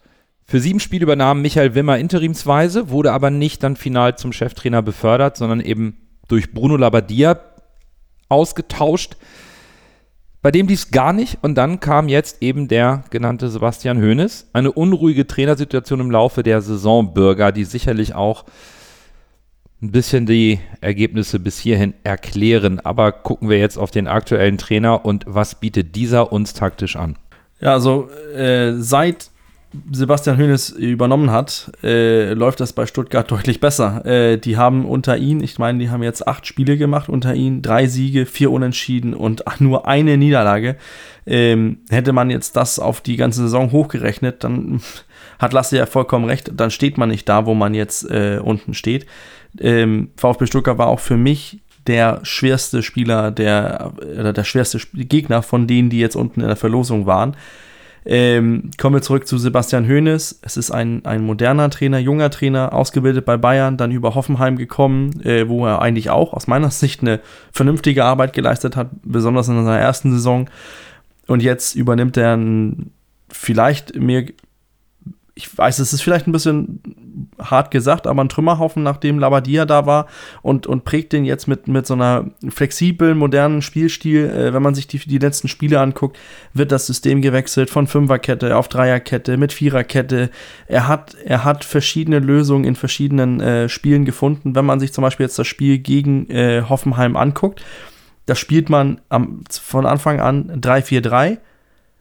[0.53, 5.35] Für sieben Spiele übernahm Michael Wimmer interimsweise, wurde aber nicht dann final zum Cheftrainer befördert,
[5.35, 5.97] sondern eben
[6.27, 7.39] durch Bruno Labbadia
[8.29, 9.15] ausgetauscht
[10.43, 14.51] bei dem lief gar nicht und dann kam jetzt eben der genannte Sebastian Hoeneß.
[14.53, 18.45] Eine unruhige Trainersituation im Laufe der Saison, Bürger, die sicherlich auch
[19.81, 22.79] ein bisschen die Ergebnisse bis hierhin erklären.
[22.79, 27.17] Aber gucken wir jetzt auf den aktuellen Trainer und was bietet dieser uns taktisch an?
[27.59, 29.31] Ja, also äh, seit
[29.91, 34.05] Sebastian Hoeneß übernommen hat, äh, läuft das bei Stuttgart deutlich besser.
[34.05, 37.61] Äh, die haben unter ihn, ich meine, die haben jetzt acht Spiele gemacht unter ihn,
[37.61, 40.75] drei Siege, vier Unentschieden und nur eine Niederlage.
[41.25, 44.81] Ähm, hätte man jetzt das auf die ganze Saison hochgerechnet, dann
[45.39, 48.73] hat Lasse ja vollkommen recht, dann steht man nicht da, wo man jetzt äh, unten
[48.73, 49.07] steht.
[49.59, 55.41] Ähm, VfB Stuttgart war auch für mich der schwerste Spieler, der, oder der schwerste Gegner
[55.41, 57.35] von denen, die jetzt unten in der Verlosung waren.
[58.05, 60.39] Ähm, kommen wir zurück zu Sebastian Hoeneß.
[60.41, 65.21] Es ist ein, ein moderner Trainer, junger Trainer, ausgebildet bei Bayern, dann über Hoffenheim gekommen,
[65.25, 67.19] äh, wo er eigentlich auch aus meiner Sicht eine
[67.51, 70.49] vernünftige Arbeit geleistet hat, besonders in seiner ersten Saison.
[71.27, 72.91] Und jetzt übernimmt er ein,
[73.29, 74.25] vielleicht mir
[75.35, 79.87] ich weiß, es ist vielleicht ein bisschen hart gesagt, aber ein Trümmerhaufen, nachdem Labadia da
[79.87, 80.05] war
[80.43, 84.29] und, und prägt den jetzt mit, mit so einer flexiblen, modernen Spielstil.
[84.29, 86.17] Äh, wenn man sich die, die letzten Spiele anguckt,
[86.53, 90.29] wird das System gewechselt von Fünferkette auf Dreierkette mit Viererkette.
[90.67, 94.53] Er hat, er hat verschiedene Lösungen in verschiedenen äh, Spielen gefunden.
[94.53, 97.63] Wenn man sich zum Beispiel jetzt das Spiel gegen äh, Hoffenheim anguckt,
[98.27, 101.39] da spielt man am, von Anfang an 3-4-3,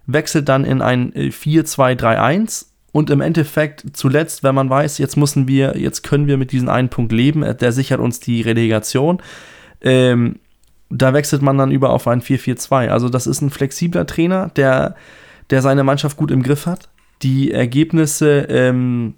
[0.07, 5.49] wechselt dann in ein 4-2-3-1 äh, und im Endeffekt zuletzt, wenn man weiß, jetzt müssen
[5.49, 9.20] wir, jetzt können wir mit diesem einen Punkt leben, äh, der sichert uns die Relegation,
[9.80, 10.36] ähm,
[10.90, 12.88] da wechselt man dann über auf ein 4-4-2.
[12.88, 14.95] Also das ist ein flexibler Trainer, der,
[15.49, 16.90] der seine Mannschaft gut im Griff hat.
[17.22, 19.14] Die Ergebnisse ähm,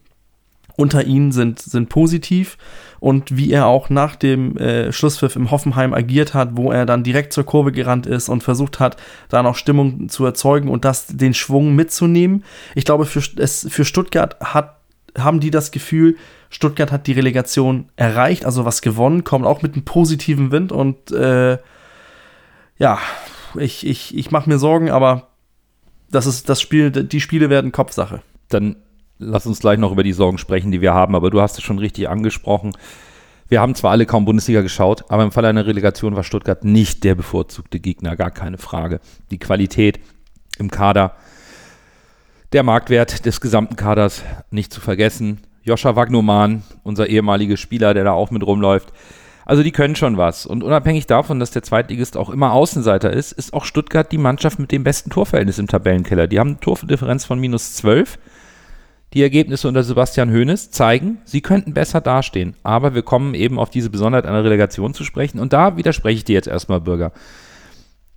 [0.77, 2.59] unter ihnen sind, sind positiv
[3.05, 7.03] und wie er auch nach dem äh, Schlusspfiff im Hoffenheim agiert hat, wo er dann
[7.03, 8.97] direkt zur Kurve gerannt ist und versucht hat,
[9.29, 12.45] da noch Stimmung zu erzeugen und das den Schwung mitzunehmen.
[12.75, 14.79] Ich glaube, für, es, für Stuttgart hat,
[15.19, 16.17] haben die das Gefühl,
[16.49, 21.13] Stuttgart hat die Relegation erreicht, also was gewonnen, kommt auch mit einem positiven Wind und
[21.13, 21.59] äh,
[22.79, 22.99] ja,
[23.59, 25.29] ich, ich, ich mache mir Sorgen, aber
[26.11, 28.23] das ist das Spiel, die Spiele werden Kopfsache.
[28.49, 28.77] Dann
[29.19, 31.65] lass uns gleich noch über die Sorgen sprechen, die wir haben, aber du hast es
[31.65, 32.73] schon richtig angesprochen.
[33.49, 37.05] Wir haben zwar alle kaum Bundesliga geschaut, aber im Fall einer Relegation war Stuttgart nicht
[37.05, 39.01] der bevorzugte Gegner, gar keine Frage.
[39.31, 40.01] Die Qualität
[40.59, 41.15] im Kader,
[42.53, 45.41] der Marktwert des gesamten Kaders nicht zu vergessen.
[45.63, 48.93] Joscha Wagnoman, unser ehemaliger Spieler, der da auch mit rumläuft.
[49.47, 50.47] Also die können schon was.
[50.47, 54.59] Und unabhängig davon, dass der Zweitligist auch immer Außenseiter ist, ist auch Stuttgart die Mannschaft
[54.59, 56.27] mit dem besten Torverhältnis im Tabellenkeller.
[56.27, 58.19] Die haben eine Tordifferenz von minus 12
[59.15, 62.57] die Ergebnisse unter Sebastian Hoeneß zeigen, sie könnten besser dastehen.
[62.65, 65.39] Aber wir kommen eben auf diese Besonderheit einer Relegation zu sprechen.
[65.39, 67.13] Und da widerspreche ich dir jetzt erstmal, Bürger.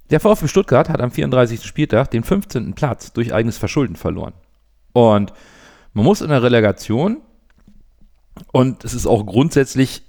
[0.10, 1.64] Der VfB Stuttgart hat am 34.
[1.64, 2.74] Spieltag den 15.
[2.74, 4.34] Platz durch eigenes Verschulden verloren.
[4.94, 5.34] Und
[5.94, 7.18] man muss in der Relegation,
[8.52, 10.02] und es ist auch grundsätzlich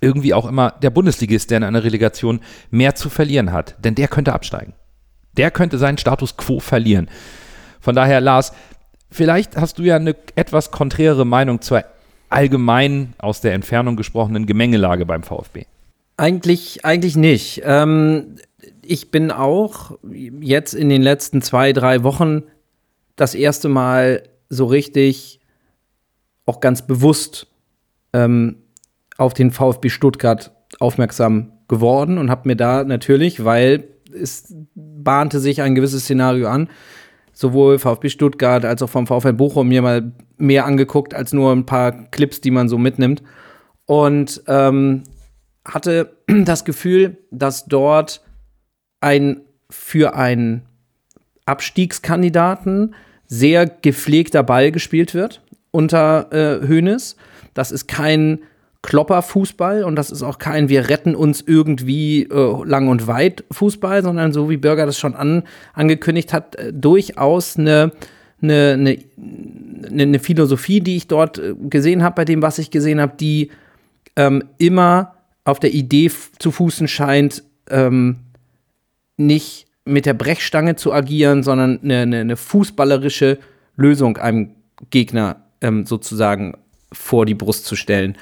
[0.00, 2.40] irgendwie auch immer der Bundesligist, der in einer Relegation
[2.70, 3.76] mehr zu verlieren hat.
[3.84, 4.74] Denn der könnte absteigen.
[5.36, 7.10] Der könnte seinen Status quo verlieren.
[7.80, 8.52] Von daher, Lars,
[9.16, 11.84] Vielleicht hast du ja eine etwas konträre Meinung zur
[12.28, 15.64] allgemein aus der Entfernung gesprochenen Gemengelage beim VfB.
[16.18, 17.62] Eigentlich, eigentlich nicht.
[17.64, 18.36] Ähm,
[18.82, 22.42] ich bin auch jetzt in den letzten zwei, drei Wochen
[23.16, 25.40] das erste Mal so richtig
[26.44, 27.46] auch ganz bewusst
[28.12, 28.56] ähm,
[29.16, 35.62] auf den VfB Stuttgart aufmerksam geworden und habe mir da natürlich, weil es bahnte sich
[35.62, 36.68] ein gewisses Szenario an,
[37.36, 41.66] sowohl VfB Stuttgart als auch vom VfL Bochum mir mal mehr angeguckt als nur ein
[41.66, 43.22] paar Clips, die man so mitnimmt.
[43.84, 45.02] Und ähm,
[45.66, 48.22] hatte das Gefühl, dass dort
[49.00, 50.62] ein für einen
[51.44, 52.94] Abstiegskandidaten
[53.26, 57.16] sehr gepflegter Ball gespielt wird unter äh, Hoeneß.
[57.52, 58.40] Das ist kein
[58.82, 64.02] Klopper-Fußball und das ist auch kein Wir retten uns irgendwie äh, lang und weit Fußball,
[64.02, 65.42] sondern so wie Bürger das schon an,
[65.74, 67.92] angekündigt hat, äh, durchaus eine,
[68.40, 73.00] eine, eine, eine, Philosophie, die ich dort äh, gesehen habe, bei dem, was ich gesehen
[73.00, 73.50] habe, die
[74.14, 75.14] ähm, immer
[75.44, 78.16] auf der Idee zu fußen scheint, ähm,
[79.16, 83.38] nicht mit der Brechstange zu agieren, sondern eine, eine, eine fußballerische
[83.76, 84.50] Lösung einem
[84.90, 86.56] Gegner ähm, sozusagen
[86.92, 88.16] vor die Brust zu stellen.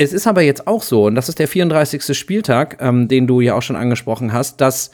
[0.00, 2.16] Es ist aber jetzt auch so, und das ist der 34.
[2.16, 4.92] Spieltag, ähm, den du ja auch schon angesprochen hast, dass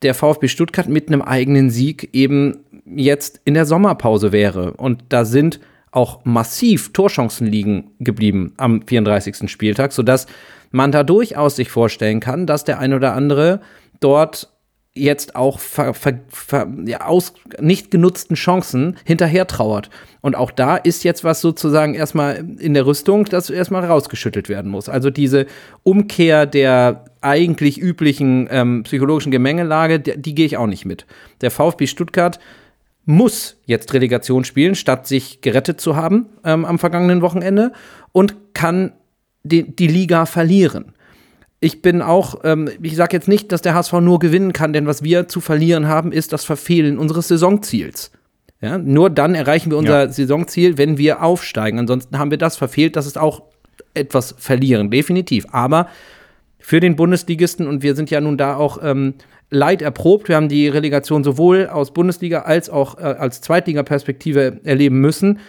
[0.00, 4.72] der VfB Stuttgart mit einem eigenen Sieg eben jetzt in der Sommerpause wäre.
[4.72, 5.60] Und da sind
[5.90, 9.50] auch massiv Torchancen liegen geblieben am 34.
[9.50, 10.26] Spieltag, sodass
[10.70, 13.60] man da durchaus sich vorstellen kann, dass der ein oder andere
[14.00, 14.50] dort
[14.94, 19.88] jetzt auch ver, ver, ver, ja, aus nicht genutzten Chancen hinterher trauert.
[20.20, 24.70] Und auch da ist jetzt was sozusagen erstmal in der Rüstung, das erstmal rausgeschüttelt werden
[24.70, 24.88] muss.
[24.88, 25.46] Also diese
[25.84, 31.06] Umkehr der eigentlich üblichen ähm, psychologischen Gemengelage, die, die gehe ich auch nicht mit.
[31.40, 32.40] Der VfB Stuttgart
[33.04, 37.72] muss jetzt Relegation spielen, statt sich gerettet zu haben ähm, am vergangenen Wochenende
[38.12, 38.92] und kann
[39.44, 40.94] die, die Liga verlieren
[41.60, 44.86] ich bin auch, ähm, ich sage jetzt nicht, dass der HSV nur gewinnen kann, denn
[44.86, 48.10] was wir zu verlieren haben, ist das Verfehlen unseres Saisonziels.
[48.62, 50.08] Ja, nur dann erreichen wir unser ja.
[50.10, 51.78] Saisonziel, wenn wir aufsteigen.
[51.78, 52.96] Ansonsten haben wir das verfehlt.
[52.96, 53.42] Das ist auch
[53.94, 55.46] etwas verlieren, definitiv.
[55.52, 55.88] Aber
[56.58, 59.14] für den Bundesligisten, und wir sind ja nun da auch ähm,
[59.50, 65.00] leid erprobt, wir haben die Relegation sowohl aus Bundesliga als auch äh, als Zweitliga-Perspektive erleben
[65.00, 65.40] müssen,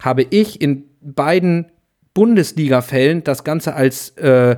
[0.00, 1.66] habe ich in beiden
[2.14, 4.56] Bundesliga-Fällen das Ganze als äh,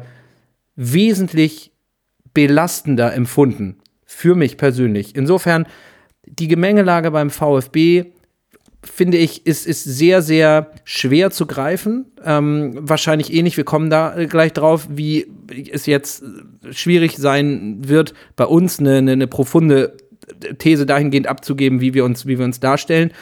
[0.76, 1.72] wesentlich
[2.34, 3.76] belastender empfunden.
[4.04, 5.16] Für mich persönlich.
[5.16, 5.66] Insofern,
[6.26, 8.12] die Gemengelage beim VfB
[8.82, 12.06] finde ich, ist, ist sehr, sehr schwer zu greifen.
[12.24, 15.26] Ähm, wahrscheinlich ähnlich, wir kommen da gleich drauf, wie
[15.70, 16.22] es jetzt
[16.70, 19.96] schwierig sein wird, bei uns eine, eine, eine profunde
[20.58, 23.12] These dahingehend abzugeben, wie wir uns, wie wir uns darstellen.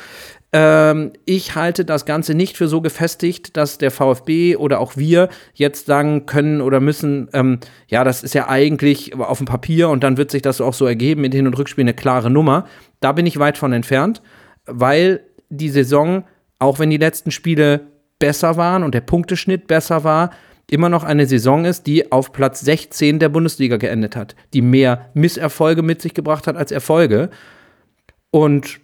[0.57, 5.29] Ähm, ich halte das Ganze nicht für so gefestigt, dass der VfB oder auch wir
[5.53, 10.05] jetzt sagen können oder müssen, ähm, ja, das ist ja eigentlich auf dem Papier und
[10.05, 12.69] dann wird sich das auch so ergeben mit Hin- und Rückspiel eine klare Nummer.
[13.01, 14.23] Da bin ich weit von entfernt,
[14.65, 16.23] weil die Saison,
[16.61, 17.89] auch wenn die letzten Spiele
[18.21, 20.31] besser waren und der Punkteschnitt besser war,
[20.71, 25.11] immer noch eine Saison ist, die auf Platz 16 der Bundesliga geendet hat, die mehr
[25.15, 27.31] Misserfolge mit sich gebracht hat als Erfolge.
[28.31, 28.81] Und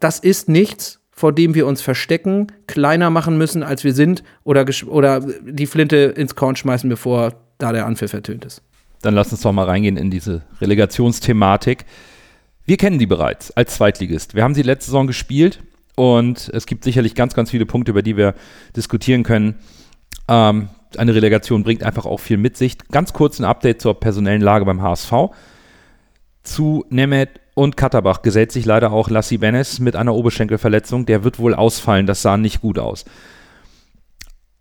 [0.00, 4.66] das ist nichts, vor dem wir uns verstecken, kleiner machen müssen, als wir sind, oder,
[4.86, 8.62] oder die Flinte ins Korn schmeißen, bevor da der Anpfiff ertönt ist.
[9.02, 11.84] Dann lass uns doch mal reingehen in diese Relegationsthematik.
[12.64, 14.34] Wir kennen die bereits als Zweitligist.
[14.34, 15.60] Wir haben sie letzte Saison gespielt
[15.94, 18.34] und es gibt sicherlich ganz, ganz viele Punkte, über die wir
[18.74, 19.56] diskutieren können.
[20.26, 22.78] Ähm, eine Relegation bringt einfach auch viel mit sich.
[22.90, 25.12] Ganz kurz ein Update zur personellen Lage beim HSV.
[26.44, 31.06] Zu Nemeth und Katterbach gesellt sich leider auch Lassi Benes mit einer Oberschenkelverletzung.
[31.06, 32.06] Der wird wohl ausfallen.
[32.06, 33.04] Das sah nicht gut aus.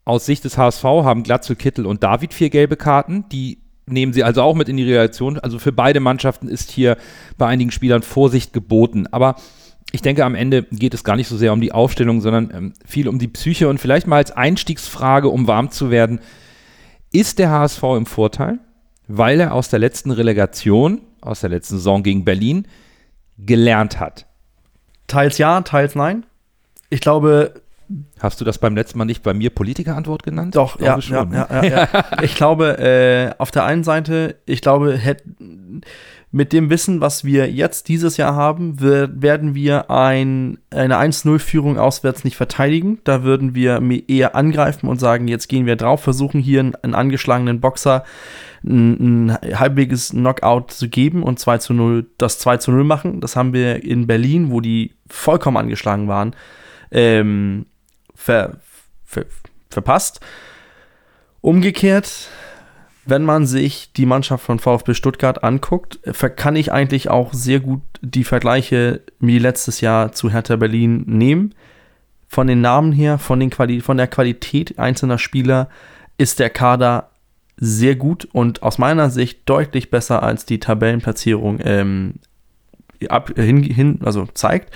[0.05, 3.25] Aus Sicht des HSV haben Glatzel, Kittel und David vier gelbe Karten.
[3.29, 5.39] Die nehmen sie also auch mit in die Reaktion.
[5.39, 6.97] Also für beide Mannschaften ist hier
[7.37, 9.07] bei einigen Spielern Vorsicht geboten.
[9.11, 9.35] Aber
[9.91, 12.73] ich denke, am Ende geht es gar nicht so sehr um die Aufstellung, sondern ähm,
[12.85, 16.19] viel um die Psyche und vielleicht mal als Einstiegsfrage, um warm zu werden.
[17.11, 18.59] Ist der HSV im Vorteil,
[19.07, 22.67] weil er aus der letzten Relegation, aus der letzten Saison gegen Berlin,
[23.37, 24.27] gelernt hat?
[25.07, 26.25] Teils ja, teils nein.
[26.89, 27.61] Ich glaube.
[28.19, 30.55] Hast du das beim letzten Mal nicht bei mir Politikerantwort genannt?
[30.55, 32.05] Doch, ja, schon, ja, ja, ja, ja.
[32.21, 35.23] Ich glaube, äh, auf der einen Seite, ich glaube, hätt,
[36.33, 41.77] mit dem Wissen, was wir jetzt dieses Jahr haben, wird, werden wir ein, eine 1-0-Führung
[41.77, 42.99] auswärts nicht verteidigen.
[43.03, 46.95] Da würden wir eher angreifen und sagen, jetzt gehen wir drauf, versuchen hier einen, einen
[46.95, 48.03] angeschlagenen Boxer
[48.63, 53.21] ein, ein halbweges Knockout zu geben und 2 zu 0, das 2 zu 0 machen.
[53.21, 56.35] Das haben wir in Berlin, wo die vollkommen angeschlagen waren,
[56.91, 57.65] ähm,
[58.15, 58.57] ver,
[59.03, 59.25] ver,
[59.69, 60.19] verpasst.
[61.41, 62.29] Umgekehrt,
[63.05, 65.99] wenn man sich die Mannschaft von VfB Stuttgart anguckt,
[66.37, 71.53] kann ich eigentlich auch sehr gut die Vergleiche wie letztes Jahr zu Hertha Berlin nehmen.
[72.27, 75.69] Von den Namen her, von, den Quali von der Qualität einzelner Spieler
[76.17, 77.09] ist der Kader
[77.57, 82.15] sehr gut und aus meiner Sicht deutlich besser als die Tabellenplatzierung ähm,
[83.09, 84.73] ab, hin, hin, also zeigt.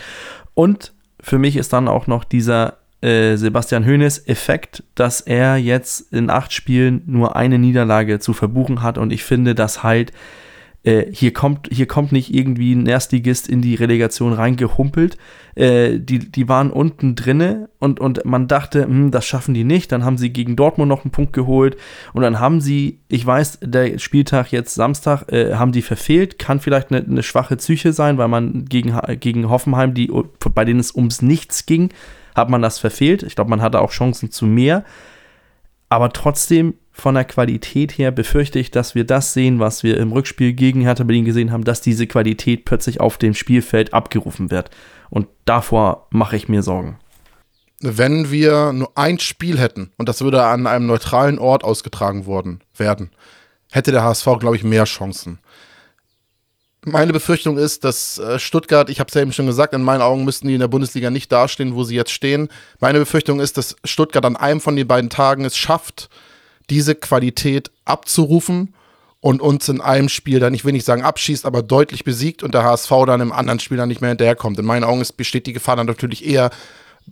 [0.53, 6.29] Und für mich ist dann auch noch dieser äh, Sebastian Hoeneß-Effekt, dass er jetzt in
[6.29, 10.13] acht Spielen nur eine Niederlage zu verbuchen hat und ich finde, dass halt
[10.87, 15.17] äh, hier, kommt, hier kommt nicht irgendwie ein Erstligist in die Relegation reingehumpelt.
[15.55, 19.91] Äh, die, die waren unten drinne und, und man dachte, hm, das schaffen die nicht.
[19.91, 21.75] Dann haben sie gegen Dortmund noch einen Punkt geholt
[22.13, 26.39] und dann haben sie, ich weiß, der Spieltag jetzt Samstag, äh, haben die verfehlt.
[26.39, 30.09] Kann vielleicht eine, eine schwache Psyche sein, weil man gegen, gegen Hoffenheim, die,
[30.53, 31.89] bei denen es ums Nichts ging,
[32.33, 33.23] hat man das verfehlt.
[33.23, 34.85] Ich glaube, man hatte auch Chancen zu mehr.
[35.89, 40.11] Aber trotzdem von der Qualität her befürchte ich, dass wir das sehen, was wir im
[40.11, 44.71] Rückspiel gegen Hertha Berlin gesehen haben, dass diese Qualität plötzlich auf dem Spielfeld abgerufen wird.
[45.09, 46.97] Und davor mache ich mir Sorgen.
[47.79, 52.61] Wenn wir nur ein Spiel hätten und das würde an einem neutralen Ort ausgetragen worden
[52.75, 53.11] werden,
[53.71, 55.39] hätte der HSV, glaube ich, mehr Chancen.
[56.87, 60.01] Meine Befürchtung ist, dass äh, Stuttgart, ich habe es ja eben schon gesagt, in meinen
[60.01, 62.47] Augen müssten die in der Bundesliga nicht dastehen, wo sie jetzt stehen.
[62.79, 66.09] Meine Befürchtung ist, dass Stuttgart an einem von den beiden Tagen es schafft,
[66.69, 68.73] diese Qualität abzurufen
[69.19, 72.53] und uns in einem Spiel dann, ich will nicht sagen abschießt, aber deutlich besiegt und
[72.53, 74.57] der HSV dann im anderen Spiel dann nicht mehr hinterherkommt.
[74.57, 76.51] In meinen Augen besteht die Gefahr dann natürlich eher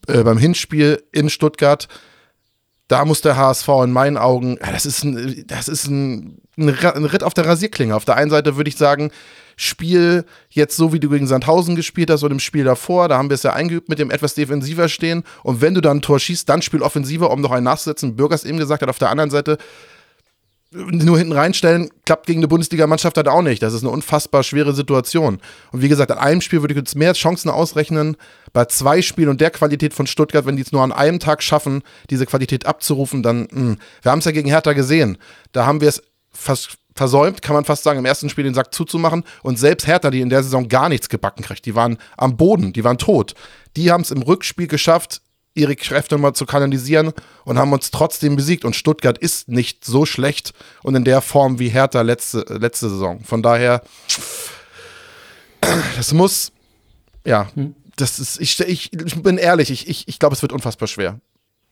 [0.08, 1.90] äh, beim Hinspiel in Stuttgart.
[2.88, 7.24] Da muss der HSV in meinen Augen, das ist ein, das ist ein, ein Ritt
[7.24, 7.94] auf der Rasierklinge.
[7.94, 9.12] Auf der einen Seite würde ich sagen,
[9.56, 13.30] Spiel jetzt so, wie du gegen Sandhausen gespielt hast und im Spiel davor, da haben
[13.30, 15.24] wir es ja eingeübt mit dem etwas defensiver stehen.
[15.44, 18.16] Und wenn du dann ein Tor schießt, dann spiel offensiver, um noch einen nachzusetzen.
[18.16, 19.58] Bürgers eben gesagt hat, auf der anderen Seite
[20.76, 23.64] nur hinten reinstellen, klappt gegen eine Bundesligamannschaft halt auch nicht.
[23.64, 25.40] Das ist eine unfassbar schwere Situation.
[25.72, 28.18] Und wie gesagt, an einem Spiel würde ich jetzt mehr Chancen ausrechnen.
[28.52, 31.44] Bei zwei Spielen und der Qualität von Stuttgart, wenn die es nur an einem Tag
[31.44, 33.50] schaffen, diese Qualität abzurufen, dann, mh.
[33.52, 33.78] Hm.
[34.02, 35.18] wir haben es ja gegen Hertha gesehen.
[35.52, 36.02] Da haben wir es
[36.32, 39.24] fast versäumt, kann man fast sagen, im ersten Spiel den Sack zuzumachen.
[39.44, 42.74] Und selbst Hertha, die in der Saison gar nichts gebacken kriegt, die waren am Boden,
[42.74, 43.36] die waren tot.
[43.76, 45.22] Die haben es im Rückspiel geschafft,
[45.54, 48.66] ihre Kräfte mal zu kanalisieren und haben uns trotzdem besiegt.
[48.66, 53.22] Und Stuttgart ist nicht so schlecht und in der Form wie Hertha letzte, letzte Saison.
[53.24, 53.82] Von daher,
[55.98, 56.52] das muss,
[57.26, 57.50] ja,
[57.98, 61.20] das ist, ich, ich, ich bin ehrlich, ich, ich, ich glaube, es wird unfassbar schwer.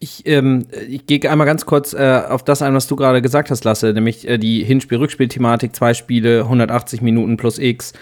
[0.03, 3.49] Ich, ähm, ich gehe einmal ganz kurz äh, auf das ein, was du gerade gesagt
[3.49, 7.93] hast, Lasse, nämlich äh, die Hinspiel-Rückspiel-Thematik, zwei Spiele, 180 Minuten plus X.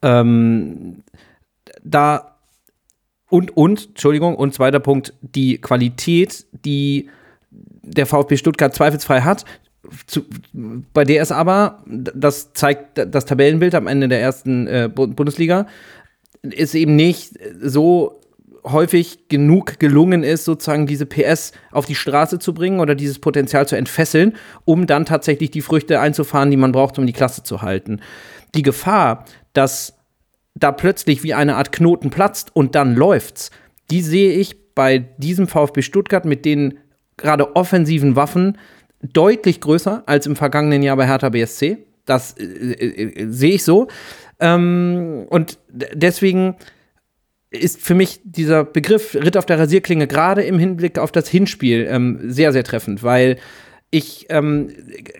[0.00, 1.02] Ähm,
[1.82, 2.36] da
[3.28, 7.10] und, und, Entschuldigung, und zweiter Punkt, die Qualität, die
[7.50, 9.44] der VfB Stuttgart zweifelsfrei hat,
[10.06, 15.66] zu, bei der es aber, das zeigt das Tabellenbild am Ende der ersten äh, Bundesliga,
[16.42, 18.19] ist eben nicht so
[18.64, 23.66] häufig genug gelungen ist, sozusagen diese PS auf die Straße zu bringen oder dieses Potenzial
[23.66, 24.34] zu entfesseln,
[24.64, 28.00] um dann tatsächlich die Früchte einzufahren, die man braucht, um die Klasse zu halten.
[28.54, 29.94] Die Gefahr, dass
[30.54, 33.50] da plötzlich wie eine Art Knoten platzt und dann läuft's,
[33.90, 36.78] die sehe ich bei diesem VfB Stuttgart mit den
[37.16, 38.58] gerade offensiven Waffen
[39.02, 41.78] deutlich größer als im vergangenen Jahr bei Hertha BSC.
[42.06, 43.88] Das äh, äh, äh, sehe ich so.
[44.38, 46.56] Ähm, und deswegen
[47.50, 51.86] ist für mich dieser Begriff Ritt auf der Rasierklinge gerade im Hinblick auf das Hinspiel
[51.90, 53.38] ähm, sehr, sehr treffend, weil
[53.92, 54.68] ich ähm,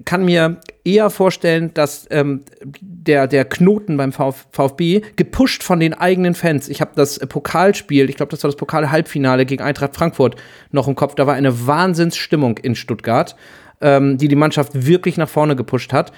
[0.05, 2.43] kann mir eher vorstellen, dass ähm,
[2.81, 8.09] der, der Knoten beim Vf VfB, gepusht von den eigenen Fans, ich habe das Pokalspiel,
[8.09, 10.37] ich glaube, das war das Pokal-Halbfinale gegen Eintracht Frankfurt
[10.71, 13.35] noch im Kopf, da war eine Wahnsinnsstimmung in Stuttgart,
[13.81, 16.13] ähm, die die Mannschaft wirklich nach vorne gepusht hat.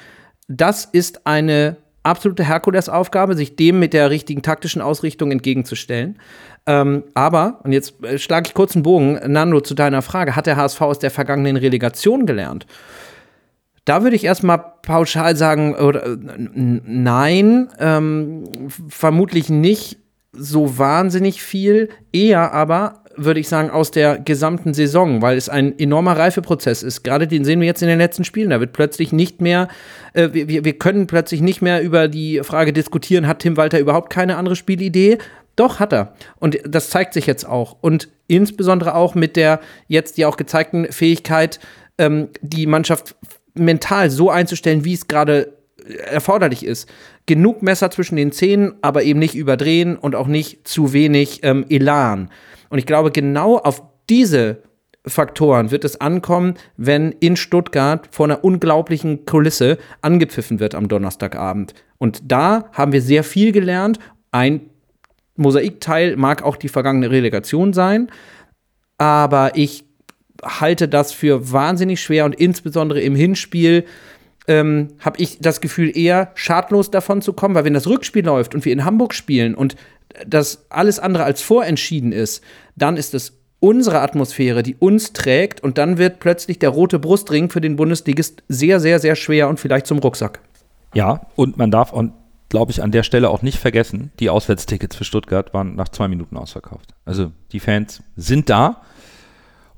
[0.46, 6.18] Das ist eine absolute Herkulesaufgabe, sich dem mit der richtigen taktischen Ausrichtung entgegenzustellen.
[6.66, 10.46] Ähm, aber, und jetzt äh, schlage ich kurz einen Bogen, Nando, zu deiner Frage, hat
[10.46, 12.66] der HSV aus der vergangenen Relegation gelernt?
[13.84, 18.44] Da würde ich erstmal pauschal sagen, oder, äh, nein, ähm,
[18.88, 19.98] vermutlich nicht
[20.32, 25.78] so wahnsinnig viel, eher aber würde ich sagen, aus der gesamten Saison, weil es ein
[25.78, 27.02] enormer Reifeprozess ist.
[27.02, 28.50] Gerade den sehen wir jetzt in den letzten Spielen.
[28.50, 29.68] Da wird plötzlich nicht mehr,
[30.14, 34.10] äh, wir, wir können plötzlich nicht mehr über die Frage diskutieren, hat Tim Walter überhaupt
[34.10, 35.18] keine andere Spielidee?
[35.56, 36.14] Doch, hat er.
[36.38, 37.76] Und das zeigt sich jetzt auch.
[37.80, 41.60] Und insbesondere auch mit der jetzt ja auch gezeigten Fähigkeit,
[41.98, 43.16] ähm, die Mannschaft
[43.54, 45.52] mental so einzustellen, wie es gerade
[46.06, 46.88] erforderlich ist.
[47.26, 51.64] Genug Messer zwischen den Zähnen, aber eben nicht überdrehen und auch nicht zu wenig ähm,
[51.68, 52.30] Elan.
[52.72, 54.62] Und ich glaube, genau auf diese
[55.06, 61.74] Faktoren wird es ankommen, wenn in Stuttgart vor einer unglaublichen Kulisse angepfiffen wird am Donnerstagabend.
[61.98, 63.98] Und da haben wir sehr viel gelernt.
[64.30, 64.70] Ein
[65.36, 68.10] Mosaikteil mag auch die vergangene Relegation sein,
[68.96, 69.84] aber ich
[70.42, 73.84] halte das für wahnsinnig schwer und insbesondere im Hinspiel
[74.48, 78.54] ähm, habe ich das Gefühl, eher schadlos davon zu kommen, weil wenn das Rückspiel läuft
[78.54, 79.76] und wir in Hamburg spielen und
[80.26, 82.42] das alles andere als vorentschieden ist,
[82.76, 87.48] dann ist es unsere Atmosphäre, die uns trägt und dann wird plötzlich der rote Brustring
[87.48, 90.40] für den Bundesligist sehr, sehr, sehr schwer und vielleicht zum Rucksack.
[90.94, 92.12] Ja, und man darf und
[92.52, 96.06] glaube ich, an der Stelle auch nicht vergessen, die Auswärtstickets für Stuttgart waren nach zwei
[96.06, 96.90] Minuten ausverkauft.
[97.06, 98.82] Also die Fans sind da.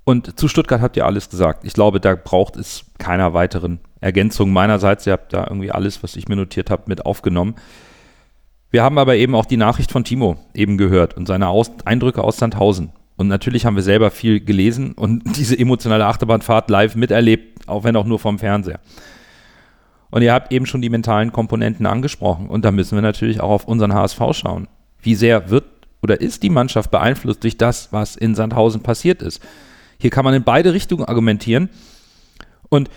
[0.03, 1.65] Und zu Stuttgart habt ihr alles gesagt.
[1.65, 5.07] Ich glaube, da braucht es keiner weiteren Ergänzung meinerseits.
[5.07, 7.55] Ihr habt da irgendwie alles, was ich mir notiert habe, mit aufgenommen.
[8.75, 12.25] Wir haben aber eben auch die Nachricht von Timo eben gehört und seine aus Eindrücke
[12.25, 12.91] aus Sandhausen.
[13.15, 17.95] Und natürlich haben wir selber viel gelesen und diese emotionale Achterbahnfahrt live miterlebt, auch wenn
[17.95, 18.81] auch nur vom Fernseher.
[20.11, 22.49] Und ihr habt eben schon die mentalen Komponenten angesprochen.
[22.49, 24.67] Und da müssen wir natürlich auch auf unseren HSV schauen.
[25.01, 25.67] Wie sehr wird
[26.03, 29.41] oder ist die Mannschaft beeinflusst durch das, was in Sandhausen passiert ist?
[29.99, 31.71] Hier kann man in beide Richtungen argumentieren.
[32.71, 32.91] Und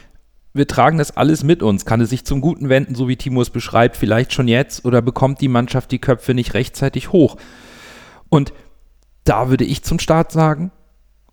[0.58, 1.86] wir tragen das alles mit uns.
[1.86, 4.86] Kann es sich zum Guten wenden, so wie Timo es beschreibt, vielleicht schon jetzt?
[4.86, 7.38] Oder bekommt die Mannschaft die Köpfe nicht rechtzeitig hoch?
[8.30, 8.54] Und
[9.24, 10.72] da würde ich zum Start sagen,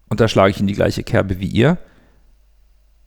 [0.09, 1.79] und da schlage ich in die gleiche Kerbe wie ihr,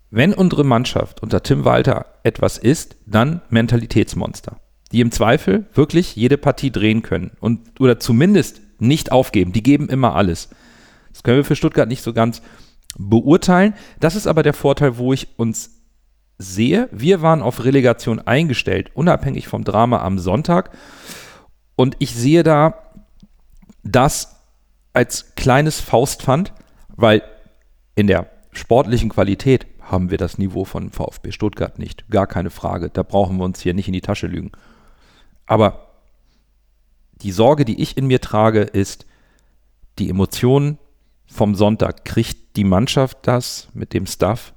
[0.09, 4.59] wenn unsere Mannschaft unter Tim Walter etwas ist, dann Mentalitätsmonster,
[4.91, 9.51] die im Zweifel wirklich jede Partie drehen können und oder zumindest nicht aufgeben.
[9.51, 10.49] Die geben immer alles.
[11.11, 12.41] Das können wir für Stuttgart nicht so ganz
[12.97, 13.74] beurteilen.
[13.99, 15.76] Das ist aber der Vorteil, wo ich uns
[16.38, 16.89] sehe.
[16.91, 20.71] Wir waren auf Relegation eingestellt, unabhängig vom Drama am Sonntag.
[21.75, 22.75] Und ich sehe da
[23.83, 24.35] das
[24.93, 26.53] als kleines Faustpfand,
[26.89, 27.23] weil
[27.95, 32.09] in der sportlichen Qualität haben wir das Niveau von VfB Stuttgart nicht.
[32.09, 32.89] Gar keine Frage.
[32.89, 34.51] Da brauchen wir uns hier nicht in die Tasche lügen.
[35.45, 35.88] Aber
[37.21, 39.05] die Sorge, die ich in mir trage, ist
[39.97, 40.77] die Emotionen
[41.25, 42.05] vom Sonntag.
[42.05, 44.53] Kriegt die Mannschaft das mit dem Staff?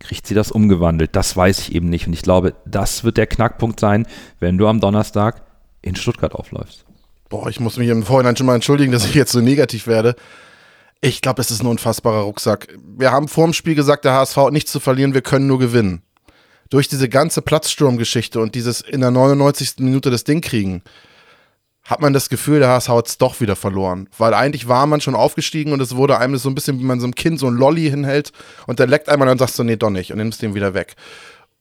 [0.00, 1.16] Kriegt sie das umgewandelt?
[1.16, 2.06] Das weiß ich eben nicht.
[2.06, 4.06] Und ich glaube, das wird der Knackpunkt sein,
[4.38, 5.42] wenn du am Donnerstag
[5.82, 6.84] in Stuttgart aufläufst.
[7.28, 10.14] Boah, ich muss mich im Vorhinein schon mal entschuldigen, dass ich jetzt so negativ werde.
[11.00, 12.68] Ich glaube, es ist ein unfassbarer Rucksack.
[12.96, 15.58] Wir haben vor dem Spiel gesagt, der HSV hat nichts zu verlieren, wir können nur
[15.58, 16.02] gewinnen.
[16.70, 19.76] Durch diese ganze Platzsturmgeschichte und dieses in der 99.
[19.78, 20.82] Minute das Ding kriegen,
[21.88, 24.08] hat man das Gefühl, der HSV hat es doch wieder verloren.
[24.18, 27.00] Weil eigentlich war man schon aufgestiegen und es wurde einem so ein bisschen, wie man
[27.00, 28.30] so einem Kind so ein Lolli hinhält
[28.66, 30.74] und der leckt einmal und dann sagst du, nee, doch nicht und nimmst den wieder
[30.74, 30.96] weg.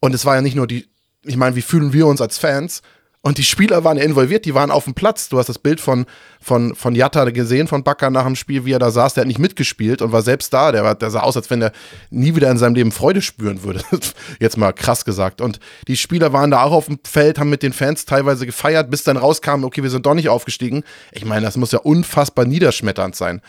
[0.02, 0.86] Und es war ja nicht nur die,
[1.24, 2.82] ich meine, wie fühlen wir uns als Fans?
[3.28, 5.28] Und die Spieler waren involviert, die waren auf dem Platz.
[5.28, 6.06] Du hast das Bild von,
[6.40, 9.16] von, von Jatta gesehen, von Bakker nach dem Spiel, wie er da saß.
[9.16, 10.72] Der hat nicht mitgespielt und war selbst da.
[10.72, 11.74] Der, war, der sah aus, als wenn er
[12.10, 13.84] nie wieder in seinem Leben Freude spüren würde.
[14.40, 15.42] Jetzt mal krass gesagt.
[15.42, 15.60] Und
[15.90, 19.04] die Spieler waren da auch auf dem Feld, haben mit den Fans teilweise gefeiert, bis
[19.04, 20.86] dann rauskam, okay, wir sind doch nicht aufgestiegen.
[21.12, 23.42] Ich meine, das muss ja unfassbar niederschmetternd sein.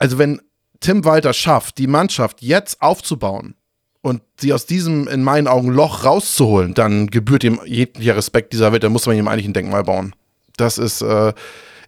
[0.00, 0.40] Also wenn
[0.80, 3.54] Tim Walter schafft, die Mannschaft jetzt aufzubauen,
[4.02, 8.72] und sie aus diesem, in meinen Augen, Loch rauszuholen, dann gebührt ihm jeglicher Respekt dieser
[8.72, 10.14] Welt, dann muss man ihm eigentlich ein Denkmal bauen.
[10.56, 11.32] Das ist, äh,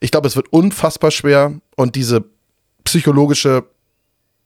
[0.00, 2.24] ich glaube, es wird unfassbar schwer und diese
[2.84, 3.64] psychologische,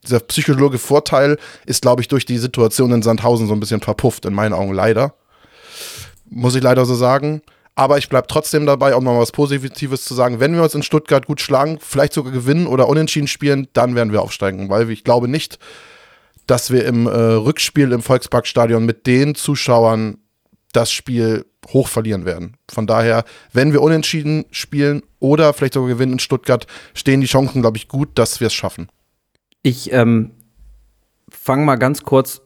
[0.05, 4.25] dieser psychologische Vorteil ist, glaube ich, durch die Situation in Sandhausen so ein bisschen verpufft,
[4.27, 5.15] in meinen Augen leider.
[6.29, 7.43] Muss ich leider so sagen.
[7.79, 10.41] Aber ich bleibe trotzdem dabei, um mal was Positives zu sagen.
[10.41, 14.13] Wenn wir uns in Stuttgart gut schlagen, vielleicht sogar gewinnen oder unentschieden spielen, dann werden
[14.13, 14.71] wir aufsteigen.
[14.71, 15.59] Weil ich glaube nicht,
[16.47, 20.19] dass wir im äh, Rückspiel im Volksparkstadion mit den Zuschauern
[20.73, 22.57] das Spiel hoch verlieren werden.
[22.71, 27.63] Von daher, wenn wir unentschieden spielen oder vielleicht sogar gewinnen in Stuttgart, stehen die Chancen,
[27.63, 28.89] glaube ich, gut, dass wir es schaffen.
[29.63, 30.33] Ich ähm,
[31.29, 32.43] fange mal ganz kurz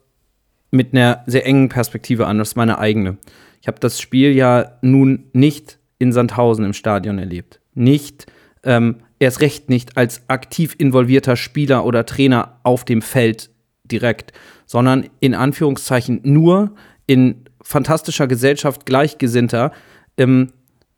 [0.71, 2.39] mit einer sehr engen Perspektive an.
[2.39, 3.19] Das ist meine eigene.
[3.61, 7.61] Ich habe das Spiel ja nun nicht in Sandhausen im Stadion erlebt.
[7.75, 8.27] Nicht,
[8.63, 13.50] ähm, erst recht nicht als aktiv involvierter Spieler oder Trainer auf dem Feld
[13.91, 14.33] direkt,
[14.67, 16.75] sondern in Anführungszeichen nur
[17.07, 19.73] in fantastischer Gesellschaft Gleichgesinnter
[20.17, 20.53] im,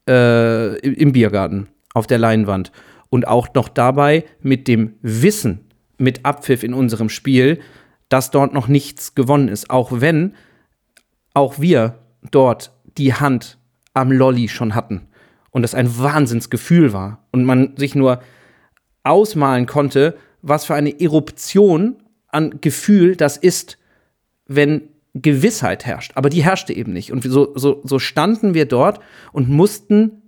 [0.08, 2.72] äh, im Biergarten, auf der Leinwand.
[3.08, 5.68] Und auch noch dabei mit dem Wissen,
[5.98, 7.60] mit Abpfiff in unserem Spiel,
[8.08, 9.70] dass dort noch nichts gewonnen ist.
[9.70, 10.34] Auch wenn
[11.34, 11.98] auch wir
[12.30, 13.58] dort die Hand
[13.94, 15.08] am Lolli schon hatten
[15.50, 18.22] und es ein Wahnsinnsgefühl war und man sich nur
[19.04, 21.96] ausmalen konnte, was für eine Eruption
[22.32, 23.78] an Gefühl das ist,
[24.46, 26.12] wenn Gewissheit herrscht.
[26.14, 27.12] Aber die herrschte eben nicht.
[27.12, 29.00] Und so, so, so standen wir dort
[29.32, 30.22] und mussten,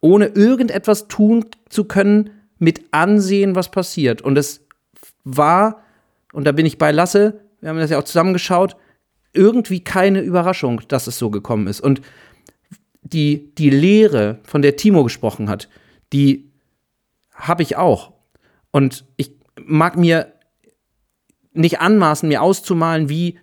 [0.00, 4.22] ohne irgendetwas tun zu können, mit ansehen, was passiert.
[4.22, 4.66] Und es
[5.24, 5.82] war,
[6.32, 8.76] und da bin ich bei Lasse, wir haben das ja auch zusammengeschaut,
[9.32, 11.80] irgendwie keine Überraschung, dass es so gekommen ist.
[11.80, 12.00] Und
[13.02, 15.68] die, die Lehre, von der Timo gesprochen hat,
[16.12, 16.50] die
[17.34, 18.12] habe ich auch.
[18.70, 19.32] Und ich
[19.64, 20.32] mag mir
[21.52, 23.38] nicht anmaßen, mir auszumalen, wie,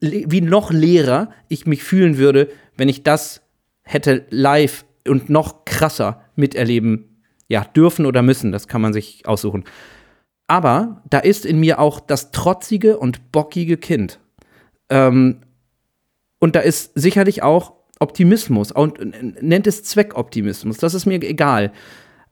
[0.00, 3.42] wie noch leerer ich mich fühlen würde, wenn ich das
[3.82, 8.52] hätte live und noch krasser miterleben ja, dürfen oder müssen.
[8.52, 9.64] Das kann man sich aussuchen.
[10.46, 14.20] Aber da ist in mir auch das trotzige und bockige Kind.
[14.88, 15.42] Ähm,
[16.38, 20.78] und da ist sicherlich auch Optimismus und nennt es Zweckoptimismus.
[20.78, 21.72] Das ist mir egal.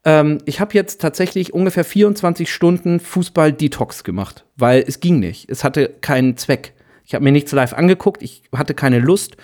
[0.05, 5.51] Ähm, ich habe jetzt tatsächlich ungefähr 24 Stunden Fußball-Detox gemacht, weil es ging nicht.
[5.51, 6.75] Es hatte keinen Zweck.
[7.05, 9.37] Ich habe mir nichts live angeguckt, ich hatte keine Lust.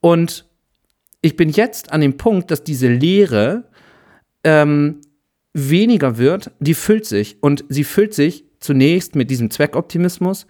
[0.00, 0.46] Und
[1.22, 3.64] ich bin jetzt an dem Punkt, dass diese Leere
[4.44, 5.00] ähm,
[5.54, 7.42] weniger wird, die füllt sich.
[7.42, 10.46] Und sie füllt sich zunächst mit diesem Zweckoptimismus,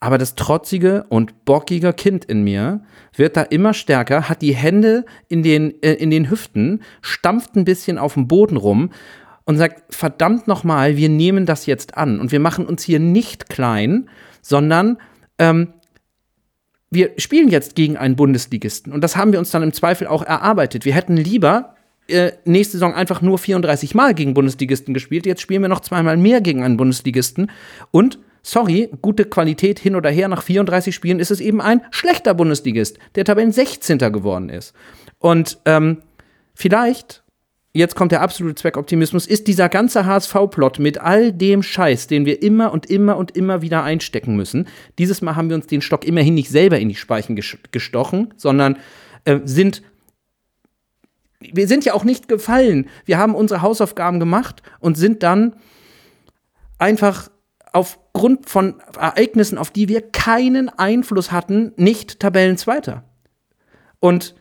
[0.00, 2.82] aber das trotzige und bockige Kind in mir
[3.14, 7.64] wird da immer stärker, hat die Hände in den, äh, in den Hüften, stampft ein
[7.64, 8.90] bisschen auf dem Boden rum
[9.44, 13.48] und sagt, verdammt nochmal, wir nehmen das jetzt an und wir machen uns hier nicht
[13.48, 14.08] klein,
[14.42, 14.98] sondern
[15.38, 15.72] ähm,
[16.90, 20.22] wir spielen jetzt gegen einen Bundesligisten und das haben wir uns dann im Zweifel auch
[20.22, 20.84] erarbeitet.
[20.84, 21.74] Wir hätten lieber
[22.08, 26.16] äh, nächste Saison einfach nur 34 Mal gegen Bundesligisten gespielt, jetzt spielen wir noch zweimal
[26.16, 27.50] mehr gegen einen Bundesligisten
[27.90, 28.18] und
[28.48, 32.96] Sorry, gute Qualität hin oder her, nach 34 Spielen ist es eben ein schlechter Bundesligist,
[33.16, 33.98] der Tabellen 16.
[33.98, 34.72] geworden ist.
[35.18, 36.02] Und ähm,
[36.54, 37.24] vielleicht,
[37.72, 42.40] jetzt kommt der absolute Zweckoptimismus, ist dieser ganze HSV-Plot mit all dem Scheiß, den wir
[42.40, 44.68] immer und immer und immer wieder einstecken müssen.
[44.96, 48.32] Dieses Mal haben wir uns den Stock immerhin nicht selber in die Speichen ges- gestochen,
[48.36, 48.78] sondern
[49.24, 49.82] äh, sind
[51.40, 52.88] wir sind ja auch nicht gefallen.
[53.06, 55.56] Wir haben unsere Hausaufgaben gemacht und sind dann
[56.78, 57.28] einfach
[57.76, 63.04] aufgrund von Ereignissen, auf die wir keinen Einfluss hatten, nicht Tabellenzweiter.
[64.00, 64.34] Und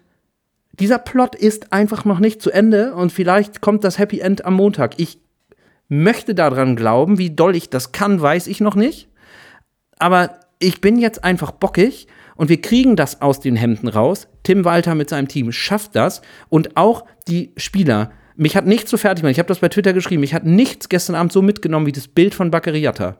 [0.71, 4.53] dieser Plot ist einfach noch nicht zu Ende und vielleicht kommt das Happy End am
[4.53, 4.99] Montag.
[4.99, 5.19] Ich
[5.89, 9.09] möchte daran glauben, wie doll ich das kann, weiß ich noch nicht.
[9.99, 12.07] Aber ich bin jetzt einfach bockig
[12.37, 14.29] und wir kriegen das aus den Hemden raus.
[14.43, 18.11] Tim Walter mit seinem Team schafft das und auch die Spieler.
[18.35, 19.33] Mich hat nichts so fertig gemacht.
[19.33, 20.21] Ich habe das bei Twitter geschrieben.
[20.21, 23.17] Mich hat nichts gestern Abend so mitgenommen wie das Bild von Baccariata.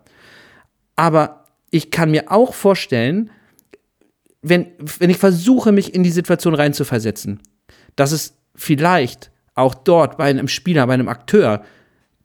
[0.96, 3.30] Aber ich kann mir auch vorstellen,
[4.42, 4.68] wenn,
[5.00, 7.42] wenn ich versuche, mich in die Situation reinzuversetzen,
[7.96, 11.64] dass es vielleicht auch dort bei einem Spieler, bei einem Akteur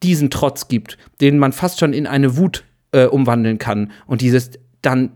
[0.03, 3.93] diesen Trotz gibt, den man fast schon in eine Wut äh, umwandeln kann.
[4.07, 4.51] Und dieses
[4.83, 5.13] dann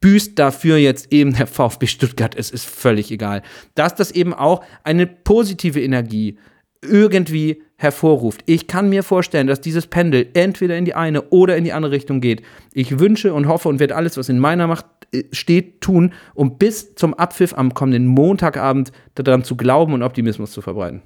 [0.00, 2.34] büßt dafür jetzt eben der VfB Stuttgart.
[2.34, 3.42] Es ist völlig egal.
[3.74, 6.38] Dass das eben auch eine positive Energie
[6.82, 8.42] irgendwie hervorruft.
[8.46, 11.92] Ich kann mir vorstellen, dass dieses Pendel entweder in die eine oder in die andere
[11.92, 12.42] Richtung geht.
[12.72, 16.58] Ich wünsche und hoffe und werde alles, was in meiner Macht äh, steht, tun, um
[16.58, 21.02] bis zum Abpfiff am kommenden Montagabend daran zu glauben und Optimismus zu verbreiten.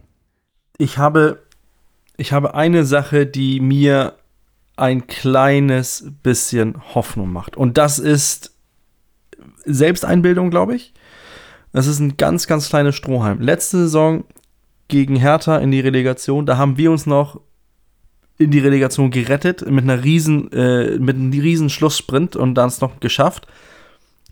[0.78, 1.42] ich habe,
[2.16, 4.14] ich habe eine Sache, die mir
[4.76, 7.56] ein kleines bisschen Hoffnung macht.
[7.56, 8.54] Und das ist
[9.64, 10.94] Selbsteinbildung, glaube ich.
[11.72, 13.40] Das ist ein ganz, ganz kleines Strohhalm.
[13.40, 14.24] Letzte Saison
[14.92, 17.40] gegen Hertha in die Relegation, da haben wir uns noch
[18.36, 22.82] in die Relegation gerettet mit einer riesen, äh, mit einem riesen Schlusssprint und dann es
[22.82, 23.46] noch geschafft.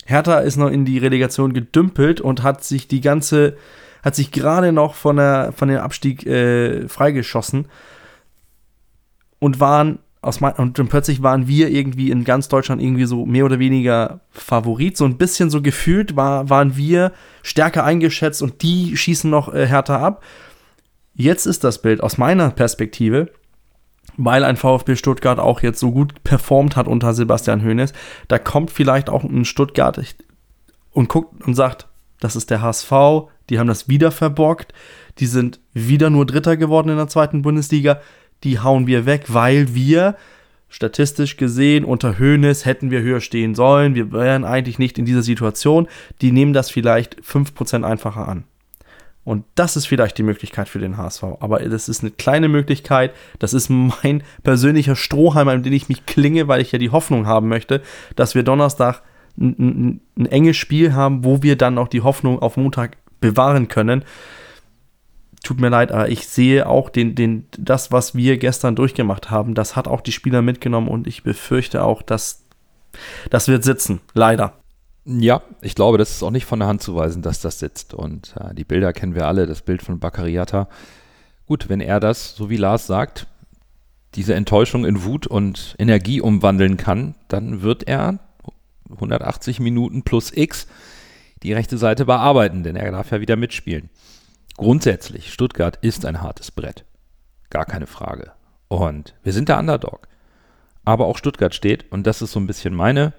[0.04, 3.56] Hertha ist noch in die Relegation gedümpelt und hat sich die ganze,
[4.02, 7.66] hat sich gerade noch von, der, von dem Abstieg äh, freigeschossen
[9.38, 13.46] und waren aus mein, und plötzlich waren wir irgendwie in ganz Deutschland irgendwie so mehr
[13.46, 14.98] oder weniger Favorit.
[14.98, 19.66] So ein bisschen so gefühlt war, waren wir stärker eingeschätzt und die schießen noch äh,
[19.66, 20.22] härter ab.
[21.20, 23.28] Jetzt ist das Bild aus meiner Perspektive,
[24.16, 27.92] weil ein VfB Stuttgart auch jetzt so gut performt hat unter Sebastian Hoeneß,
[28.28, 30.00] da kommt vielleicht auch ein Stuttgart
[30.92, 31.88] und guckt und sagt,
[32.20, 32.90] das ist der HSV,
[33.50, 34.72] die haben das wieder verborgt,
[35.18, 38.00] die sind wieder nur Dritter geworden in der zweiten Bundesliga,
[38.42, 40.16] die hauen wir weg, weil wir
[40.70, 45.22] statistisch gesehen unter Hoeneß hätten wir höher stehen sollen, wir wären eigentlich nicht in dieser
[45.22, 45.86] Situation,
[46.22, 48.44] die nehmen das vielleicht 5% einfacher an.
[49.30, 51.22] Und das ist vielleicht die Möglichkeit für den HSV.
[51.38, 53.14] Aber das ist eine kleine Möglichkeit.
[53.38, 57.28] Das ist mein persönlicher Strohhalm, an den ich mich klinge, weil ich ja die Hoffnung
[57.28, 57.80] haben möchte,
[58.16, 59.02] dass wir Donnerstag
[59.38, 63.68] ein, ein, ein enges Spiel haben, wo wir dann auch die Hoffnung auf Montag bewahren
[63.68, 64.04] können.
[65.44, 69.54] Tut mir leid, aber ich sehe auch den, den, das, was wir gestern durchgemacht haben,
[69.54, 72.46] das hat auch die Spieler mitgenommen und ich befürchte auch, dass
[73.30, 74.00] das wird sitzen.
[74.12, 74.59] Leider.
[75.04, 77.94] Ja, ich glaube, das ist auch nicht von der Hand zu weisen, dass das sitzt.
[77.94, 80.68] Und äh, die Bilder kennen wir alle, das Bild von Baccariata.
[81.46, 83.26] Gut, wenn er das, so wie Lars sagt,
[84.14, 88.18] diese Enttäuschung in Wut und Energie umwandeln kann, dann wird er
[88.90, 90.66] 180 Minuten plus X
[91.42, 93.88] die rechte Seite bearbeiten, denn er darf ja wieder mitspielen.
[94.56, 96.84] Grundsätzlich, Stuttgart ist ein hartes Brett.
[97.48, 98.32] Gar keine Frage.
[98.68, 100.06] Und wir sind der Underdog.
[100.84, 103.12] Aber auch Stuttgart steht, und das ist so ein bisschen meine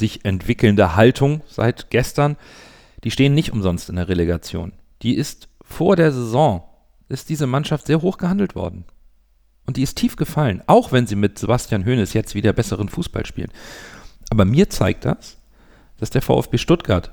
[0.00, 2.36] sich entwickelnde Haltung seit gestern,
[3.04, 4.72] die stehen nicht umsonst in der Relegation.
[5.02, 6.64] Die ist vor der Saison,
[7.08, 8.84] ist diese Mannschaft sehr hoch gehandelt worden.
[9.66, 13.24] Und die ist tief gefallen, auch wenn sie mit Sebastian Hoeneß jetzt wieder besseren Fußball
[13.24, 13.52] spielen.
[14.28, 15.38] Aber mir zeigt das,
[15.98, 17.12] dass der VfB Stuttgart,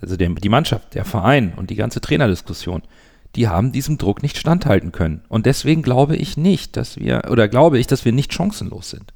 [0.00, 2.82] also der, die Mannschaft, der Verein und die ganze Trainerdiskussion,
[3.36, 5.22] die haben diesem Druck nicht standhalten können.
[5.28, 9.12] Und deswegen glaube ich nicht, dass wir, oder glaube ich, dass wir nicht chancenlos sind.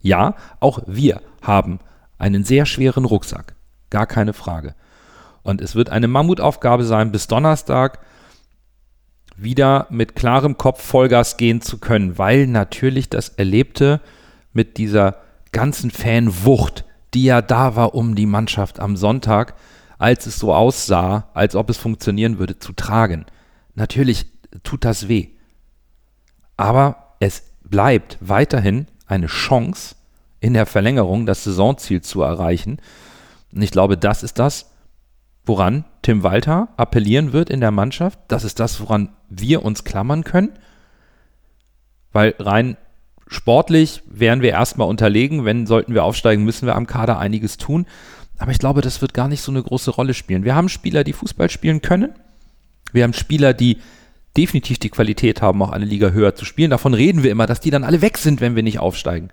[0.00, 1.80] Ja, auch wir haben
[2.18, 3.54] einen sehr schweren Rucksack.
[3.90, 4.74] Gar keine Frage.
[5.42, 8.00] Und es wird eine Mammutaufgabe sein, bis Donnerstag
[9.36, 14.00] wieder mit klarem Kopf Vollgas gehen zu können, weil natürlich das Erlebte
[14.52, 15.16] mit dieser
[15.52, 19.54] ganzen Fanwucht, die ja da war um die Mannschaft am Sonntag,
[19.98, 23.26] als es so aussah, als ob es funktionieren würde, zu tragen.
[23.74, 24.26] Natürlich
[24.64, 25.28] tut das weh.
[26.56, 29.94] Aber es bleibt weiterhin eine Chance,
[30.40, 32.78] in der Verlängerung das Saisonziel zu erreichen.
[33.52, 34.70] Und ich glaube, das ist das,
[35.44, 38.18] woran Tim Walter appellieren wird in der Mannschaft.
[38.28, 40.50] Das ist das, woran wir uns klammern können.
[42.12, 42.76] Weil rein
[43.26, 45.44] sportlich wären wir erstmal unterlegen.
[45.44, 47.86] Wenn sollten wir aufsteigen, müssen wir am Kader einiges tun.
[48.38, 50.44] Aber ich glaube, das wird gar nicht so eine große Rolle spielen.
[50.44, 52.14] Wir haben Spieler, die Fußball spielen können.
[52.92, 53.78] Wir haben Spieler, die
[54.36, 56.70] definitiv die Qualität haben, auch eine Liga höher zu spielen.
[56.70, 59.30] Davon reden wir immer, dass die dann alle weg sind, wenn wir nicht aufsteigen.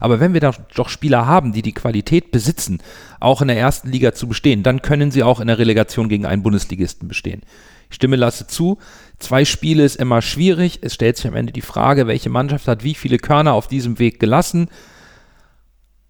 [0.00, 2.78] Aber wenn wir da doch Spieler haben, die die Qualität besitzen,
[3.20, 6.26] auch in der ersten Liga zu bestehen, dann können sie auch in der Relegation gegen
[6.26, 7.42] einen Bundesligisten bestehen.
[7.90, 8.78] Ich stimme Lasse zu.
[9.18, 10.80] Zwei Spiele ist immer schwierig.
[10.82, 13.98] Es stellt sich am Ende die Frage, welche Mannschaft hat wie viele Körner auf diesem
[13.98, 14.68] Weg gelassen.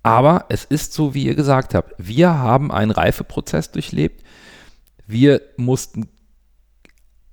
[0.03, 1.95] Aber es ist so, wie ihr gesagt habt.
[1.99, 4.25] Wir haben einen Reifeprozess durchlebt.
[5.07, 6.09] Wir mussten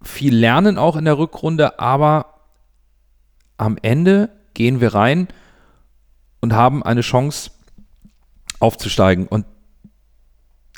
[0.01, 2.41] viel lernen auch in der Rückrunde, aber
[3.57, 5.27] am Ende gehen wir rein
[6.45, 7.49] und haben eine Chance
[8.59, 9.25] aufzusteigen.
[9.25, 9.47] Und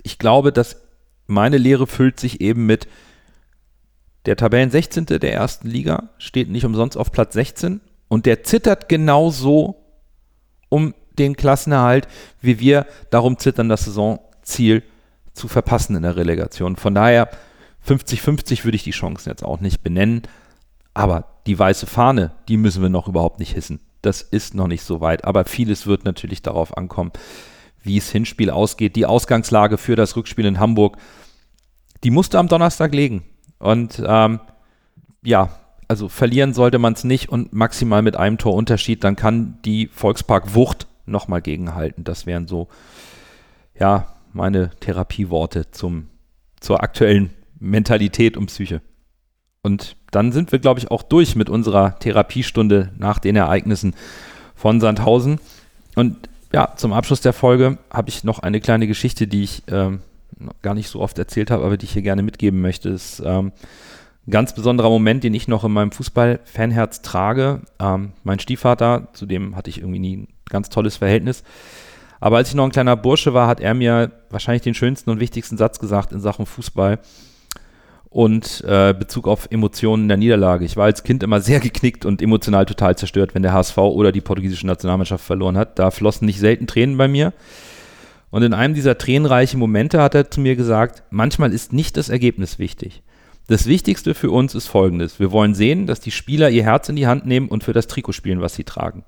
[0.01, 0.78] ich glaube, dass
[1.26, 2.88] meine Lehre füllt sich eben mit
[4.26, 5.07] der Tabellen 16.
[5.07, 9.84] der ersten Liga, steht nicht umsonst auf Platz 16 und der zittert genauso
[10.70, 12.07] um den Klassenerhalt,
[12.39, 14.84] wie wir darum zittern, das Saisonziel
[15.34, 16.78] zu verpassen in der Relegation.
[16.78, 17.30] Von daher
[17.86, 20.22] 50-50 würde ich die Chancen jetzt auch nicht benennen.
[20.93, 23.82] Aber die weiße Fahne, die müssen wir noch überhaupt nicht hissen.
[24.01, 25.25] Das ist noch nicht so weit.
[25.25, 27.11] Aber vieles wird natürlich darauf ankommen,
[27.81, 28.95] wie es Hinspiel ausgeht.
[28.95, 30.97] Die Ausgangslage für das Rückspiel in Hamburg,
[32.03, 33.23] die musste am Donnerstag legen.
[33.59, 34.39] Und ähm,
[35.23, 35.49] ja,
[35.87, 40.53] also verlieren sollte man es nicht und maximal mit einem Torunterschied, dann kann die Volkspark
[40.53, 42.03] Wucht nochmal gegenhalten.
[42.03, 42.67] Das wären so,
[43.79, 46.09] ja, meine Therapieworte zum,
[46.59, 48.81] zur aktuellen Mentalität und Psyche.
[49.62, 53.95] Und dann sind wir, glaube ich, auch durch mit unserer Therapiestunde nach den Ereignissen
[54.55, 55.39] von Sandhausen.
[55.95, 59.99] Und ja, zum Abschluss der Folge habe ich noch eine kleine Geschichte, die ich ähm,
[60.62, 62.91] gar nicht so oft erzählt habe, aber die ich hier gerne mitgeben möchte.
[62.91, 63.51] Das ist ähm,
[64.28, 67.62] ein ganz besonderer Moment, den ich noch in meinem Fußball-Fanherz trage.
[67.80, 71.43] Ähm, mein Stiefvater, zu dem hatte ich irgendwie nie ein ganz tolles Verhältnis.
[72.20, 75.20] Aber als ich noch ein kleiner Bursche war, hat er mir wahrscheinlich den schönsten und
[75.20, 76.99] wichtigsten Satz gesagt in Sachen Fußball
[78.10, 80.66] und äh, Bezug auf Emotionen in der Niederlage.
[80.66, 84.12] Ich war als Kind immer sehr geknickt und emotional total zerstört, wenn der HSV oder
[84.12, 85.80] die portugiesische Nationalmannschaft verloren hat.
[85.80, 87.34] Da flossen nicht selten Tränen bei mir.
[88.30, 92.10] Und in einem dieser tränenreichen Momente hat er zu mir gesagt, manchmal ist nicht das
[92.10, 93.01] Ergebnis wichtig.
[93.47, 95.20] Das Wichtigste für uns ist Folgendes.
[95.20, 97.88] Wir wollen sehen, dass die Spieler ihr Herz in die Hand nehmen und für das
[97.88, 99.03] Trikot spielen, was sie tragen.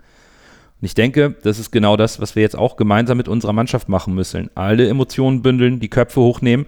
[0.82, 3.90] Und ich denke, das ist genau das, was wir jetzt auch gemeinsam mit unserer Mannschaft
[3.90, 4.50] machen müssen.
[4.56, 6.68] Alle Emotionen bündeln, die Köpfe hochnehmen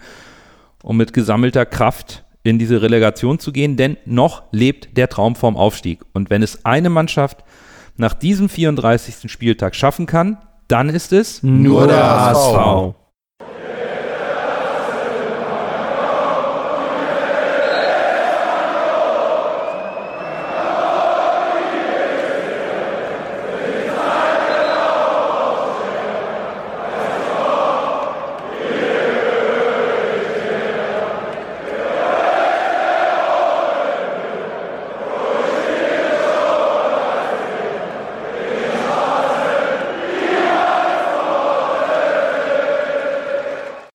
[0.84, 5.56] um mit gesammelter Kraft in diese Relegation zu gehen, denn noch lebt der Traum vom
[5.56, 6.02] Aufstieg.
[6.14, 7.44] Und wenn es eine Mannschaft
[7.98, 9.32] nach diesem 34.
[9.32, 12.96] Spieltag schaffen kann, dann ist es nur der HSV.